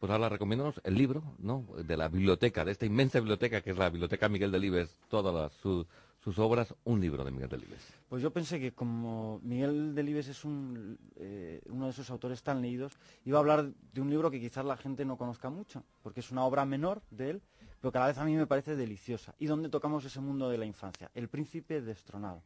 Pues 0.00 0.10
ahora 0.10 0.30
recomiéndanos 0.30 0.80
el 0.82 0.94
libro, 0.94 1.22
¿no? 1.38 1.66
De 1.84 1.94
la 1.94 2.08
biblioteca, 2.08 2.64
de 2.64 2.72
esta 2.72 2.86
inmensa 2.86 3.20
biblioteca 3.20 3.60
que 3.60 3.70
es 3.72 3.76
la 3.78 3.90
Biblioteca 3.90 4.30
Miguel 4.30 4.50
Delibes, 4.50 4.98
todas 5.08 5.32
las- 5.34 5.52
su- 5.60 5.86
sus 6.24 6.38
obras, 6.38 6.74
un 6.84 7.00
libro 7.02 7.22
de 7.22 7.30
Miguel 7.30 7.50
Delibes. 7.50 7.82
Pues 8.08 8.22
yo 8.22 8.30
pensé 8.32 8.58
que 8.58 8.72
como 8.72 9.40
Miguel 9.42 9.94
Delibes 9.94 10.28
es 10.28 10.42
un, 10.46 10.98
eh, 11.16 11.60
uno 11.68 11.84
de 11.84 11.90
esos 11.90 12.08
autores 12.10 12.42
tan 12.42 12.62
leídos, 12.62 12.94
iba 13.26 13.36
a 13.38 13.40
hablar 13.40 13.70
de 13.92 14.00
un 14.00 14.08
libro 14.08 14.30
que 14.30 14.40
quizás 14.40 14.64
la 14.64 14.78
gente 14.78 15.04
no 15.04 15.18
conozca 15.18 15.50
mucho, 15.50 15.84
porque 16.02 16.20
es 16.20 16.30
una 16.30 16.44
obra 16.46 16.64
menor 16.64 17.02
de 17.10 17.30
él, 17.30 17.42
pero 17.82 17.92
que 17.92 17.98
a 17.98 18.00
la 18.02 18.06
vez 18.08 18.18
a 18.18 18.24
mí 18.24 18.34
me 18.36 18.46
parece 18.46 18.76
deliciosa, 18.76 19.34
y 19.38 19.46
donde 19.46 19.68
tocamos 19.68 20.02
ese 20.06 20.20
mundo 20.20 20.48
de 20.48 20.56
la 20.58 20.64
infancia, 20.64 21.10
El 21.14 21.28
príncipe 21.28 21.82
destronado. 21.82 22.42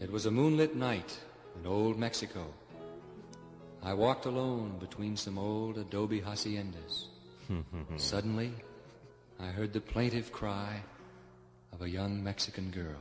It 0.00 0.10
was 0.10 0.24
a 0.26 0.30
moonlit 0.30 0.72
night 0.74 1.08
in 1.60 1.66
old 1.66 1.98
Mexico. 1.98 2.46
I 3.82 3.94
walked 3.94 4.26
alone 4.26 4.76
between 4.80 5.16
some 5.16 5.38
old 5.38 5.78
adobe 5.78 6.20
haciendas. 6.20 7.06
Suddenly, 7.96 8.52
I 9.40 9.46
heard 9.46 9.72
the 9.72 9.80
plaintive 9.80 10.32
cry 10.32 10.82
of 11.72 11.82
a 11.82 11.88
young 11.88 12.22
Mexican 12.22 12.70
girl. 12.70 13.00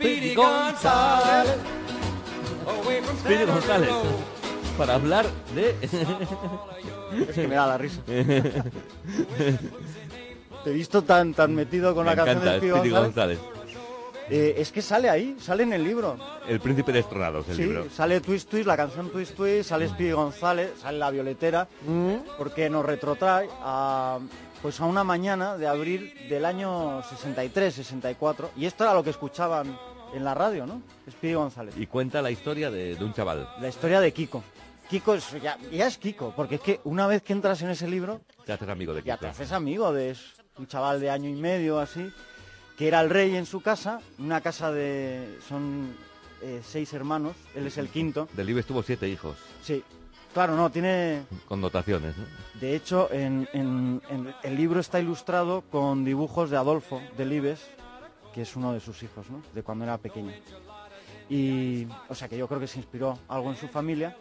Speedy 0.00 0.34
González. 0.34 1.56
Speedy 3.20 3.44
para 4.78 4.94
hablar 4.94 5.26
de... 5.54 5.76
Es 7.28 7.34
que 7.34 7.46
me 7.46 7.54
da 7.56 7.66
la 7.66 7.76
risa. 7.76 8.00
Te 8.06 8.22
he 10.64 10.72
visto 10.72 11.02
tan, 11.02 11.34
tan 11.34 11.54
metido 11.54 11.94
con 11.94 12.06
Me 12.06 12.14
la 12.14 12.24
canción 12.24 12.42
de 12.42 12.56
Speedy 12.56 12.78
Speedy 12.78 12.90
González. 12.90 13.38
González. 13.38 13.60
Eh, 14.30 14.54
es 14.56 14.72
que 14.72 14.80
sale 14.80 15.10
ahí, 15.10 15.36
sale 15.38 15.64
en 15.64 15.74
el 15.74 15.84
libro. 15.84 16.16
El 16.48 16.60
príncipe 16.60 16.92
destronados, 16.92 17.46
el 17.50 17.56
sí, 17.56 17.62
libro. 17.64 17.86
sale 17.90 18.20
Twist 18.20 18.48
Twist, 18.48 18.66
la 18.66 18.76
canción 18.78 19.10
Twist 19.10 19.34
Twist, 19.36 19.68
sale 19.68 19.86
Speedy 19.88 20.12
González, 20.12 20.72
sale 20.80 20.98
La 20.98 21.10
Violetera, 21.10 21.68
porque 22.38 22.70
nos 22.70 22.86
retrotrae 22.86 23.50
a, 23.60 24.18
pues 24.62 24.80
a 24.80 24.86
una 24.86 25.04
mañana 25.04 25.58
de 25.58 25.66
abril 25.66 26.14
del 26.28 26.46
año 26.46 27.02
63, 27.02 27.74
64, 27.74 28.52
y 28.56 28.64
esto 28.64 28.84
era 28.84 28.94
lo 28.94 29.02
que 29.04 29.10
escuchaban 29.10 29.76
en 30.14 30.24
la 30.24 30.34
radio, 30.34 30.66
¿no? 30.66 30.82
Speedy 31.10 31.34
González. 31.34 31.74
Y 31.76 31.86
cuenta 31.86 32.20
la 32.22 32.30
historia 32.30 32.70
de, 32.70 32.94
de 32.96 33.04
un 33.04 33.12
chaval. 33.12 33.48
La 33.60 33.68
historia 33.68 34.00
de 34.00 34.12
Kiko. 34.12 34.42
Kiko 34.88 35.14
es, 35.14 35.30
ya, 35.40 35.56
ya 35.70 35.86
es 35.86 35.98
Kiko, 35.98 36.32
porque 36.34 36.56
es 36.56 36.60
que 36.60 36.80
una 36.84 37.06
vez 37.06 37.22
que 37.22 37.32
entras 37.32 37.62
en 37.62 37.70
ese 37.70 37.86
libro, 37.88 38.20
Te 38.44 38.52
haces 38.52 38.68
amigo 38.68 38.92
de 38.92 39.02
ya 39.02 39.14
Kiko. 39.14 39.20
te 39.26 39.26
haces 39.28 39.52
amigo 39.52 39.92
de 39.92 40.10
es 40.10 40.20
un 40.58 40.66
chaval 40.66 41.00
de 41.00 41.10
año 41.10 41.28
y 41.28 41.34
medio 41.34 41.78
así, 41.78 42.10
que 42.76 42.88
era 42.88 43.00
el 43.00 43.08
rey 43.10 43.36
en 43.36 43.46
su 43.46 43.60
casa, 43.60 44.00
una 44.18 44.40
casa 44.40 44.72
de... 44.72 45.38
son 45.48 45.94
eh, 46.42 46.60
seis 46.64 46.92
hermanos, 46.92 47.36
él 47.54 47.66
es 47.66 47.78
el 47.78 47.88
quinto. 47.88 48.28
Delibes 48.32 48.66
tuvo 48.66 48.82
siete 48.82 49.08
hijos, 49.08 49.36
Sí, 49.62 49.84
claro, 50.34 50.56
no, 50.56 50.70
tiene... 50.70 51.22
con 51.46 51.60
dotaciones. 51.60 52.16
¿no? 52.16 52.24
De 52.60 52.74
hecho, 52.74 53.08
en, 53.12 53.48
en- 53.52 54.02
en- 54.10 54.34
el 54.42 54.56
libro 54.56 54.80
está 54.80 54.98
ilustrado 54.98 55.62
con 55.70 56.04
dibujos 56.04 56.50
de 56.50 56.56
Adolfo 56.56 57.00
Delibes, 57.16 57.60
que 58.32 58.42
es 58.42 58.56
uno 58.56 58.72
de 58.72 58.80
sus 58.80 59.02
hijos, 59.02 59.28
¿no? 59.30 59.42
De 59.54 59.62
cuando 59.62 59.84
era 59.84 59.98
pequeño. 59.98 60.32
Y, 61.28 61.86
o 62.08 62.14
sea, 62.14 62.28
que 62.28 62.36
yo 62.36 62.48
creo 62.48 62.60
que 62.60 62.66
se 62.66 62.78
inspiró 62.78 63.18
algo 63.28 63.50
en 63.50 63.56
su 63.56 63.68
familia. 63.68 64.16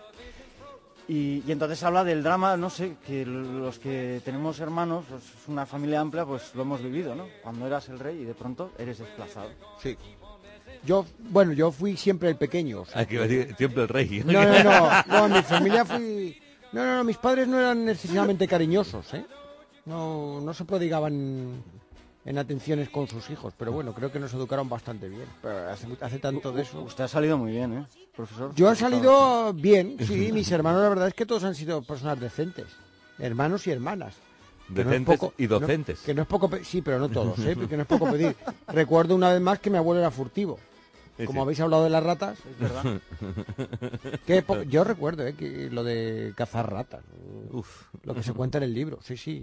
Y, 1.07 1.43
y 1.47 1.51
entonces 1.51 1.81
habla 1.81 2.03
del 2.03 2.21
drama, 2.21 2.55
no 2.55 2.69
sé, 2.69 2.97
que 3.05 3.25
los 3.25 3.79
que 3.79 4.21
tenemos 4.23 4.59
hermanos, 4.59 5.05
pues, 5.09 5.23
es 5.23 5.47
una 5.47 5.65
familia 5.65 6.01
amplia, 6.01 6.23
pues 6.23 6.53
lo 6.53 6.61
hemos 6.61 6.83
vivido, 6.83 7.15
¿no? 7.15 7.27
Cuando 7.41 7.65
eras 7.65 7.89
el 7.89 7.97
rey 7.97 8.19
y 8.21 8.25
de 8.25 8.35
pronto 8.35 8.71
eres 8.77 8.99
desplazado. 8.99 9.49
Sí. 9.81 9.97
Yo, 10.83 11.05
bueno, 11.17 11.51
yo 11.53 11.71
fui 11.71 11.97
siempre 11.97 12.29
el 12.29 12.35
pequeño. 12.35 12.81
o 12.81 12.85
sea, 12.85 12.99
Hay 13.01 13.07
que 13.07 13.19
decir, 13.19 13.55
siempre 13.57 13.83
el 13.83 13.89
rey. 13.89 14.23
No, 14.23 14.43
no, 14.43 14.63
no, 14.63 15.03
no, 15.07 15.35
mi 15.35 15.41
familia 15.41 15.83
fui... 15.83 16.39
No, 16.71 16.85
no, 16.85 16.97
no, 16.97 17.03
mis 17.03 17.17
padres 17.17 17.47
no 17.47 17.59
eran 17.59 17.83
necesariamente 17.83 18.47
cariñosos, 18.47 19.11
¿eh? 19.15 19.25
No, 19.85 20.39
no 20.39 20.53
se 20.53 20.65
prodigaban 20.65 21.63
en 22.29 22.37
atenciones 22.37 22.89
con 22.89 23.07
sus 23.07 23.27
hijos, 23.31 23.55
pero 23.57 23.71
bueno, 23.71 23.91
creo 23.91 24.11
que 24.11 24.19
nos 24.19 24.31
educaron 24.35 24.69
bastante 24.69 25.09
bien. 25.09 25.25
Pero 25.41 25.67
hace, 25.71 25.87
hace 25.99 26.19
tanto 26.19 26.51
de 26.51 26.61
eso. 26.61 26.79
Usted 26.83 27.05
ha 27.05 27.07
salido 27.07 27.39
muy 27.39 27.51
bien, 27.51 27.73
¿eh, 27.79 27.85
profesor? 28.15 28.53
Yo 28.53 28.71
he 28.71 28.75
salido 28.75 29.51
bien, 29.51 29.97
sí, 30.05 30.29
mis 30.33 30.51
hermanos 30.51 30.83
la 30.83 30.89
verdad 30.89 31.07
es 31.07 31.15
que 31.15 31.25
todos 31.25 31.43
han 31.43 31.55
sido 31.55 31.81
personas 31.81 32.19
decentes, 32.19 32.67
hermanos 33.17 33.65
y 33.65 33.71
hermanas. 33.71 34.13
Que 34.67 34.75
no 34.75 34.81
es 34.81 34.85
Decentes 34.89 35.17
poco- 35.19 35.33
y 35.39 35.47
no- 35.47 35.59
docentes. 35.59 35.99
que 36.01 36.13
no 36.13 36.21
es 36.21 36.27
poco, 36.27 36.51
sí, 36.63 36.83
pero 36.83 36.99
no 36.99 37.09
todos, 37.09 37.39
¿eh? 37.39 37.57
que 37.67 37.75
no 37.75 37.81
es 37.81 37.87
poco 37.87 38.11
pedir. 38.11 38.35
Recuerdo 38.67 39.15
una 39.15 39.33
vez 39.33 39.41
más 39.41 39.57
que 39.57 39.71
mi 39.71 39.77
abuelo 39.77 39.99
era 39.99 40.11
furtivo. 40.11 40.59
Sí, 41.19 41.25
Como 41.25 41.41
sí. 41.41 41.43
habéis 41.43 41.59
hablado 41.59 41.83
de 41.83 41.89
las 41.89 42.01
ratas, 42.03 42.39
Es 42.39 42.59
verdad. 42.59 43.01
que 44.25 44.43
yo 44.69 44.83
recuerdo 44.83 45.25
¿eh? 45.27 45.33
que 45.35 45.69
lo 45.69 45.83
de 45.83 46.33
cazar 46.35 46.71
ratas, 46.71 47.03
Uf. 47.51 47.87
lo 48.03 48.13
que 48.15 48.23
se 48.23 48.33
cuenta 48.33 48.57
en 48.57 48.63
el 48.63 48.73
libro, 48.73 48.99
sí, 49.01 49.17
sí, 49.17 49.41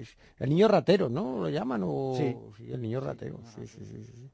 es- 0.00 0.16
el 0.38 0.50
niño 0.50 0.68
ratero, 0.68 1.08
¿no? 1.08 1.38
Lo 1.42 1.48
llaman 1.48 1.82
o 1.84 2.14
Sí. 2.16 2.36
el 2.72 2.80
niño 2.80 3.00
ratero, 3.00 3.40
sí, 3.54 3.66
sí, 3.66 3.84
sí, 3.84 4.04
sí. 4.04 4.30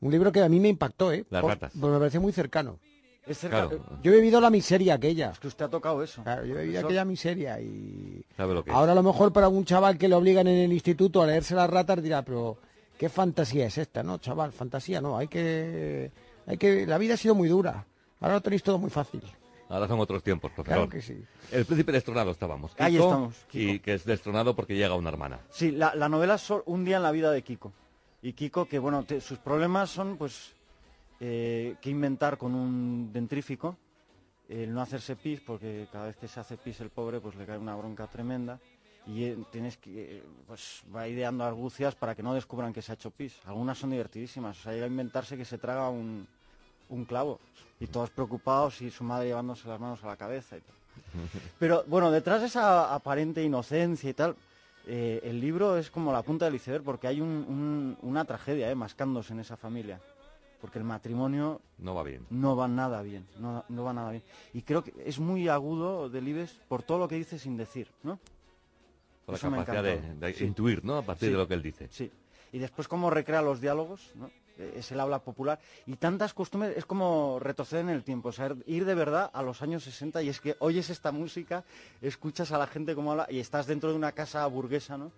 Un 0.00 0.12
libro 0.12 0.30
que 0.30 0.40
a 0.40 0.48
mí 0.48 0.60
me 0.60 0.68
impactó, 0.68 1.12
¿eh? 1.12 1.24
Las 1.30 1.42
Por- 1.42 1.50
ratas. 1.50 1.72
pues 1.78 1.92
me 1.92 1.98
parece 1.98 2.20
muy 2.20 2.32
cercano. 2.32 2.78
Es 3.26 3.38
cerca- 3.38 3.68
Claro. 3.68 3.98
Yo 4.02 4.12
he 4.12 4.16
vivido 4.16 4.40
la 4.40 4.48
miseria 4.48 4.94
aquella. 4.94 5.32
Es 5.32 5.38
que 5.40 5.48
usted 5.48 5.64
ha 5.66 5.68
tocado 5.68 6.02
eso. 6.02 6.22
Claro, 6.22 6.46
yo 6.46 6.56
he 6.56 6.62
vivido 6.62 6.78
Eso- 6.78 6.86
aquella 6.86 7.04
miseria 7.04 7.60
y 7.60 8.24
¿Sabe 8.36 8.54
lo 8.54 8.64
que 8.64 8.70
ahora 8.70 8.92
a 8.92 8.94
lo 8.94 9.02
mejor 9.02 9.32
para 9.32 9.48
un 9.48 9.64
chaval 9.64 9.98
que 9.98 10.08
le 10.08 10.14
obligan 10.14 10.46
en 10.46 10.56
el 10.58 10.72
instituto 10.72 11.20
a 11.20 11.26
leerse 11.26 11.54
las 11.54 11.68
ratas 11.68 12.02
dirá, 12.02 12.22
pero 12.22 12.56
qué 12.96 13.08
fantasía 13.10 13.66
es 13.66 13.76
esta, 13.76 14.02
¿no, 14.02 14.16
chaval? 14.18 14.52
Fantasía, 14.52 15.00
no, 15.02 15.18
hay 15.18 15.28
que, 15.28 16.10
hay 16.48 16.56
que, 16.58 16.86
la 16.86 16.98
vida 16.98 17.14
ha 17.14 17.16
sido 17.16 17.34
muy 17.36 17.48
dura. 17.48 17.86
Ahora 18.20 18.34
lo 18.34 18.40
tenéis 18.40 18.62
todo 18.64 18.78
muy 18.78 18.90
fácil. 18.90 19.22
Ahora 19.68 19.86
son 19.86 20.00
otros 20.00 20.22
tiempos, 20.22 20.50
profesor. 20.50 20.88
Claro 20.88 20.88
que 20.90 21.02
sí. 21.02 21.22
El 21.52 21.64
príncipe 21.66 21.92
destronado 21.92 22.30
estábamos. 22.30 22.72
Ahí 22.78 22.96
estamos, 22.96 23.36
Kiko. 23.50 23.72
Y 23.74 23.78
que 23.80 23.94
es 23.94 24.04
destronado 24.04 24.56
porque 24.56 24.74
llega 24.74 24.94
una 24.94 25.10
hermana. 25.10 25.40
Sí, 25.50 25.70
la, 25.70 25.94
la 25.94 26.08
novela 26.08 26.34
es 26.36 26.50
un 26.66 26.84
día 26.84 26.96
en 26.96 27.02
la 27.02 27.12
vida 27.12 27.30
de 27.30 27.42
Kiko. 27.42 27.72
Y 28.22 28.32
Kiko, 28.32 28.64
que 28.66 28.78
bueno, 28.78 29.04
te- 29.04 29.20
sus 29.20 29.38
problemas 29.38 29.90
son 29.90 30.16
pues 30.16 30.52
eh, 31.20 31.76
que 31.82 31.90
inventar 31.90 32.38
con 32.38 32.54
un 32.54 33.12
dentrífico, 33.12 33.76
el 34.48 34.72
no 34.72 34.80
hacerse 34.80 35.16
pis, 35.16 35.40
porque 35.42 35.86
cada 35.92 36.06
vez 36.06 36.16
que 36.16 36.28
se 36.28 36.40
hace 36.40 36.56
pis 36.56 36.80
el 36.80 36.88
pobre 36.90 37.20
pues 37.20 37.36
le 37.36 37.44
cae 37.44 37.58
una 37.58 37.76
bronca 37.76 38.06
tremenda. 38.06 38.58
Y 39.06 39.24
eh, 39.24 39.36
tienes 39.52 39.76
que, 39.76 40.16
eh, 40.18 40.22
pues 40.46 40.82
va 40.94 41.06
ideando 41.06 41.44
argucias 41.44 41.94
para 41.94 42.14
que 42.14 42.22
no 42.22 42.32
descubran 42.34 42.72
que 42.72 42.80
se 42.82 42.92
ha 42.92 42.94
hecho 42.94 43.10
pis. 43.10 43.38
Algunas 43.44 43.78
son 43.78 43.90
divertidísimas, 43.90 44.58
o 44.60 44.62
sea, 44.62 44.72
llega 44.72 44.86
a 44.86 44.88
inventarse 44.88 45.36
que 45.36 45.44
se 45.44 45.58
traga 45.58 45.88
un, 45.90 46.26
un 46.88 47.04
clavo. 47.04 47.40
Y 47.80 47.86
todos 47.86 48.10
preocupados 48.10 48.80
y 48.82 48.90
su 48.90 49.04
madre 49.04 49.26
llevándose 49.28 49.68
las 49.68 49.78
manos 49.80 50.02
a 50.04 50.08
la 50.08 50.16
cabeza 50.16 50.56
y 50.56 50.60
tal. 50.60 50.74
Pero 51.58 51.84
bueno, 51.86 52.10
detrás 52.10 52.40
de 52.40 52.46
esa 52.48 52.92
aparente 52.94 53.42
inocencia 53.42 54.10
y 54.10 54.14
tal, 54.14 54.34
eh, 54.86 55.20
el 55.22 55.40
libro 55.40 55.76
es 55.76 55.90
como 55.90 56.12
la 56.12 56.22
punta 56.22 56.46
del 56.46 56.54
iceberg 56.56 56.82
porque 56.82 57.06
hay 57.06 57.20
un- 57.20 57.28
un- 57.48 57.98
una 58.02 58.24
tragedia 58.24 58.70
eh, 58.70 58.74
mascándose 58.74 59.32
en 59.32 59.40
esa 59.40 59.56
familia. 59.56 60.00
Porque 60.60 60.78
el 60.80 60.84
matrimonio 60.84 61.60
No 61.78 61.94
va 61.94 62.02
bien. 62.02 62.26
no 62.30 62.56
va 62.56 62.66
nada 62.66 63.00
bien, 63.02 63.24
no, 63.38 63.64
no 63.68 63.84
va 63.84 63.92
nada 63.92 64.10
bien. 64.10 64.24
Y 64.52 64.62
creo 64.62 64.82
que 64.82 64.92
es 65.06 65.20
muy 65.20 65.46
agudo 65.46 66.08
Delibes 66.08 66.50
por 66.66 66.82
todo 66.82 66.98
lo 66.98 67.06
que 67.06 67.14
dice 67.14 67.38
sin 67.38 67.56
decir, 67.56 67.88
¿no? 68.02 68.18
La 69.28 69.34
Eso 69.36 69.50
capacidad 69.50 69.84
de, 69.84 70.34
Sí. 70.34 70.44
intuir, 70.46 70.84
¿no? 70.84 70.96
A 70.96 71.02
partir 71.02 71.28
Sí. 71.28 71.32
de 71.32 71.38
lo 71.38 71.46
que 71.46 71.54
él 71.54 71.62
dice. 71.62 71.86
Sí. 71.92 72.10
Y 72.50 72.58
después 72.58 72.88
cómo 72.88 73.08
recrea 73.08 73.40
los 73.40 73.60
diálogos, 73.60 74.10
¿no? 74.16 74.30
Eh, 74.58 74.74
Es 74.78 74.90
el 74.92 75.00
habla 75.00 75.20
popular. 75.20 75.58
Y 75.86 75.96
tantas 75.96 76.34
costumbres, 76.34 76.76
es 76.76 76.84
como 76.84 77.38
retroceder 77.40 77.84
en 77.84 77.90
el 77.90 78.02
tiempo, 78.04 78.28
o 78.30 78.32
sea, 78.32 78.54
ir 78.66 78.84
de 78.84 78.94
verdad 78.94 79.30
a 79.32 79.42
los 79.42 79.62
años 79.62 79.84
60 79.84 80.22
y 80.22 80.28
es 80.28 80.40
que 80.40 80.56
oyes 80.58 80.90
esta 80.90 81.12
música, 81.12 81.64
escuchas 82.02 82.50
a 82.52 82.58
la 82.58 82.66
gente 82.66 82.94
cómo 82.94 83.12
habla 83.12 83.26
y 83.30 83.38
estás 83.38 83.66
dentro 83.66 83.90
de 83.90 83.96
una 83.96 84.12
casa 84.12 84.46
burguesa, 84.46 84.98
¿no? 84.98 85.12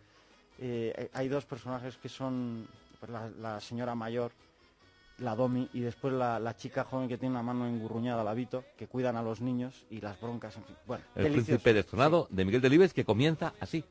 Eh, 0.59 1.09
hay 1.15 1.29
dos 1.29 1.47
personajes 1.47 1.97
que 1.97 2.09
son 2.11 2.69
pues, 2.99 3.11
la, 3.11 3.31
la 3.41 3.61
señora 3.61 3.95
mayor, 3.95 4.31
la 5.19 5.35
Domi, 5.35 5.69
y 5.73 5.81
después 5.81 6.13
la, 6.13 6.39
la 6.39 6.55
chica 6.57 6.85
joven 6.85 7.09
que 7.09 7.17
tiene 7.19 7.33
una 7.35 7.43
mano 7.43 7.67
engurruñada, 7.67 8.23
la 8.25 8.35
Vito, 8.35 8.65
que 8.77 8.87
cuidan 8.87 9.17
a 9.17 9.23
los 9.23 9.41
niños 9.41 9.85
y 9.91 10.01
las 10.01 10.21
broncas, 10.21 10.57
en 10.57 10.65
fin. 10.65 10.77
Bueno, 10.87 11.05
El 11.15 11.25
delicioso. 11.25 11.47
príncipe 11.47 11.75
destronado 11.75 12.27
de 12.31 12.45
Miguel 12.45 12.61
Delibes 12.61 12.93
que 12.95 13.05
comienza 13.05 13.53
así. 13.61 13.85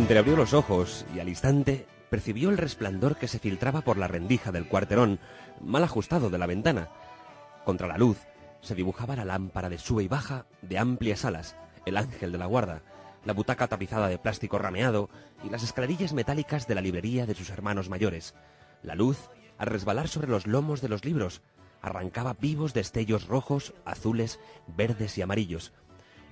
Entreabrió 0.00 0.34
los 0.34 0.54
ojos 0.54 1.04
y 1.14 1.20
al 1.20 1.28
instante 1.28 1.86
percibió 2.08 2.48
el 2.48 2.56
resplandor 2.56 3.16
que 3.16 3.28
se 3.28 3.38
filtraba 3.38 3.82
por 3.82 3.98
la 3.98 4.08
rendija 4.08 4.50
del 4.50 4.66
cuarterón, 4.66 5.20
mal 5.60 5.84
ajustado 5.84 6.30
de 6.30 6.38
la 6.38 6.46
ventana. 6.46 6.88
Contra 7.66 7.86
la 7.86 7.98
luz 7.98 8.16
se 8.62 8.74
dibujaba 8.74 9.14
la 9.14 9.26
lámpara 9.26 9.68
de 9.68 9.76
sube 9.76 10.02
y 10.02 10.08
baja 10.08 10.46
de 10.62 10.78
amplias 10.78 11.26
alas, 11.26 11.54
el 11.84 11.98
ángel 11.98 12.32
de 12.32 12.38
la 12.38 12.46
guarda, 12.46 12.80
la 13.26 13.34
butaca 13.34 13.68
tapizada 13.68 14.08
de 14.08 14.18
plástico 14.18 14.58
rameado 14.58 15.10
y 15.44 15.50
las 15.50 15.62
escalerillas 15.62 16.14
metálicas 16.14 16.66
de 16.66 16.76
la 16.76 16.80
librería 16.80 17.26
de 17.26 17.34
sus 17.34 17.50
hermanos 17.50 17.90
mayores. 17.90 18.34
La 18.82 18.94
luz, 18.94 19.28
al 19.58 19.66
resbalar 19.66 20.08
sobre 20.08 20.28
los 20.28 20.46
lomos 20.46 20.80
de 20.80 20.88
los 20.88 21.04
libros, 21.04 21.42
arrancaba 21.82 22.32
vivos 22.40 22.72
destellos 22.72 23.28
rojos, 23.28 23.74
azules, 23.84 24.40
verdes 24.66 25.18
y 25.18 25.22
amarillos. 25.22 25.74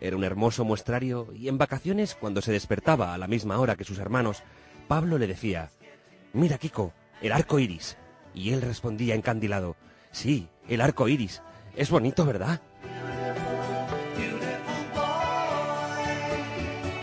Era 0.01 0.17
un 0.17 0.25
hermoso 0.25 0.65
muestrario 0.65 1.29
y 1.35 1.49
en 1.49 1.59
vacaciones, 1.59 2.15
cuando 2.15 2.41
se 2.41 2.53
despertaba 2.53 3.15
a 3.15 3.19
la 3.19 3.27
misma 3.27 3.59
hora 3.59 3.77
que 3.77 3.85
sus 3.85 3.99
hermanos, 3.99 4.43
Pablo 4.87 5.19
le 5.19 5.27
decía, 5.27 5.71
Mira, 6.33 6.59
Kiko, 6.59 6.93
el 7.21 7.33
arco 7.33 7.59
iris. 7.59 7.97
Y 8.35 8.53
él 8.53 8.63
respondía 8.63 9.15
encandilado, 9.15 9.77
Sí, 10.13 10.49
el 10.69 10.81
arco 10.81 11.09
iris. 11.09 11.43
Es 11.75 11.91
bonito, 11.91 12.25
¿verdad? 12.25 12.61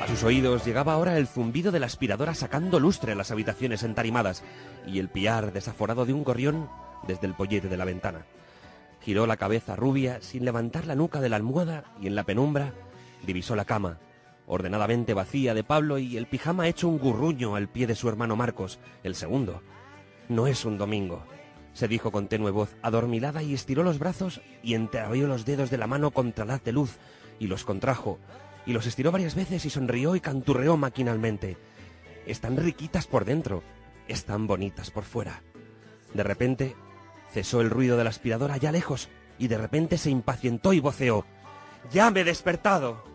A 0.02 0.08
sus 0.08 0.24
oídos 0.24 0.66
llegaba 0.66 0.94
ahora 0.94 1.18
el 1.18 1.28
zumbido 1.28 1.72
de 1.72 1.80
la 1.80 1.88
aspiradora 1.88 2.34
sacando 2.34 2.80
lustre 2.80 3.12
en 3.12 3.18
las 3.18 3.32
habitaciones 3.32 3.84
entarimadas 3.84 4.44
y 4.88 5.00
el 5.00 5.10
piar 5.10 5.52
desaforado 5.52 6.06
de 6.06 6.14
un 6.14 6.24
gorrión 6.24 6.70
desde 7.08 7.28
el 7.28 7.34
pollete 7.34 7.68
de 7.70 7.78
la 7.78 7.86
ventana. 7.86 8.26
Giró 9.02 9.28
la 9.28 9.38
cabeza 9.38 9.76
rubia 9.76 10.22
sin 10.22 10.46
levantar 10.46 10.86
la 10.88 10.96
nuca 10.96 11.22
de 11.22 11.30
la 11.30 11.36
almohada 11.36 11.84
y 12.02 12.08
en 12.08 12.16
la 12.16 12.24
penumbra 12.24 12.74
divisó 13.26 13.56
la 13.56 13.66
cama, 13.66 14.00
ordenadamente 14.48 15.14
vacía 15.14 15.54
de 15.54 15.64
Pablo 15.64 15.98
y 15.98 16.18
el 16.18 16.28
pijama 16.28 16.68
hecho 16.68 16.88
un 16.88 17.00
gurruño 17.00 17.56
al 17.56 17.68
pie 17.68 17.88
de 17.88 17.96
su 17.96 18.10
hermano 18.10 18.36
Marcos, 18.36 18.80
el 19.04 19.16
segundo. 19.16 19.62
No 20.30 20.48
es 20.48 20.66
un 20.66 20.78
domingo, 20.78 21.24
se 21.74 21.88
dijo 21.88 22.12
con 22.12 22.28
tenue 22.28 22.52
voz, 22.52 22.76
adormilada 22.82 23.44
y 23.44 23.54
estiró 23.54 23.84
los 23.84 24.00
brazos 24.00 24.42
y 24.64 24.76
entreabrió 24.76 25.28
los 25.28 25.46
dedos 25.46 25.70
de 25.70 25.78
la 25.78 25.88
mano 25.88 26.12
contra 26.12 26.46
haz 26.54 26.64
de 26.64 26.72
luz 26.72 26.98
y 27.38 27.48
los 27.48 27.66
contrajo, 27.66 28.18
y 28.66 28.74
los 28.74 28.86
estiró 28.86 29.12
varias 29.12 29.36
veces 29.36 29.66
y 29.66 29.70
sonrió 29.70 30.16
y 30.16 30.22
canturreó 30.22 30.78
maquinalmente. 30.78 31.58
Están 32.26 32.58
riquitas 32.58 33.08
por 33.08 33.26
dentro, 33.26 33.62
están 34.08 34.48
bonitas 34.48 34.90
por 34.90 35.04
fuera. 35.04 35.42
De 36.14 36.24
repente 36.24 36.76
cesó 37.32 37.62
el 37.62 37.70
ruido 37.70 37.98
de 37.98 38.06
la 38.06 38.10
aspiradora 38.10 38.54
allá 38.54 38.72
lejos 38.72 39.10
y 39.38 39.48
de 39.48 39.58
repente 39.58 39.98
se 39.98 40.10
impacientó 40.10 40.72
y 40.72 40.80
voceó. 40.80 41.26
¡Ya 41.92 42.10
me 42.10 42.22
he 42.22 42.24
despertado! 42.24 43.15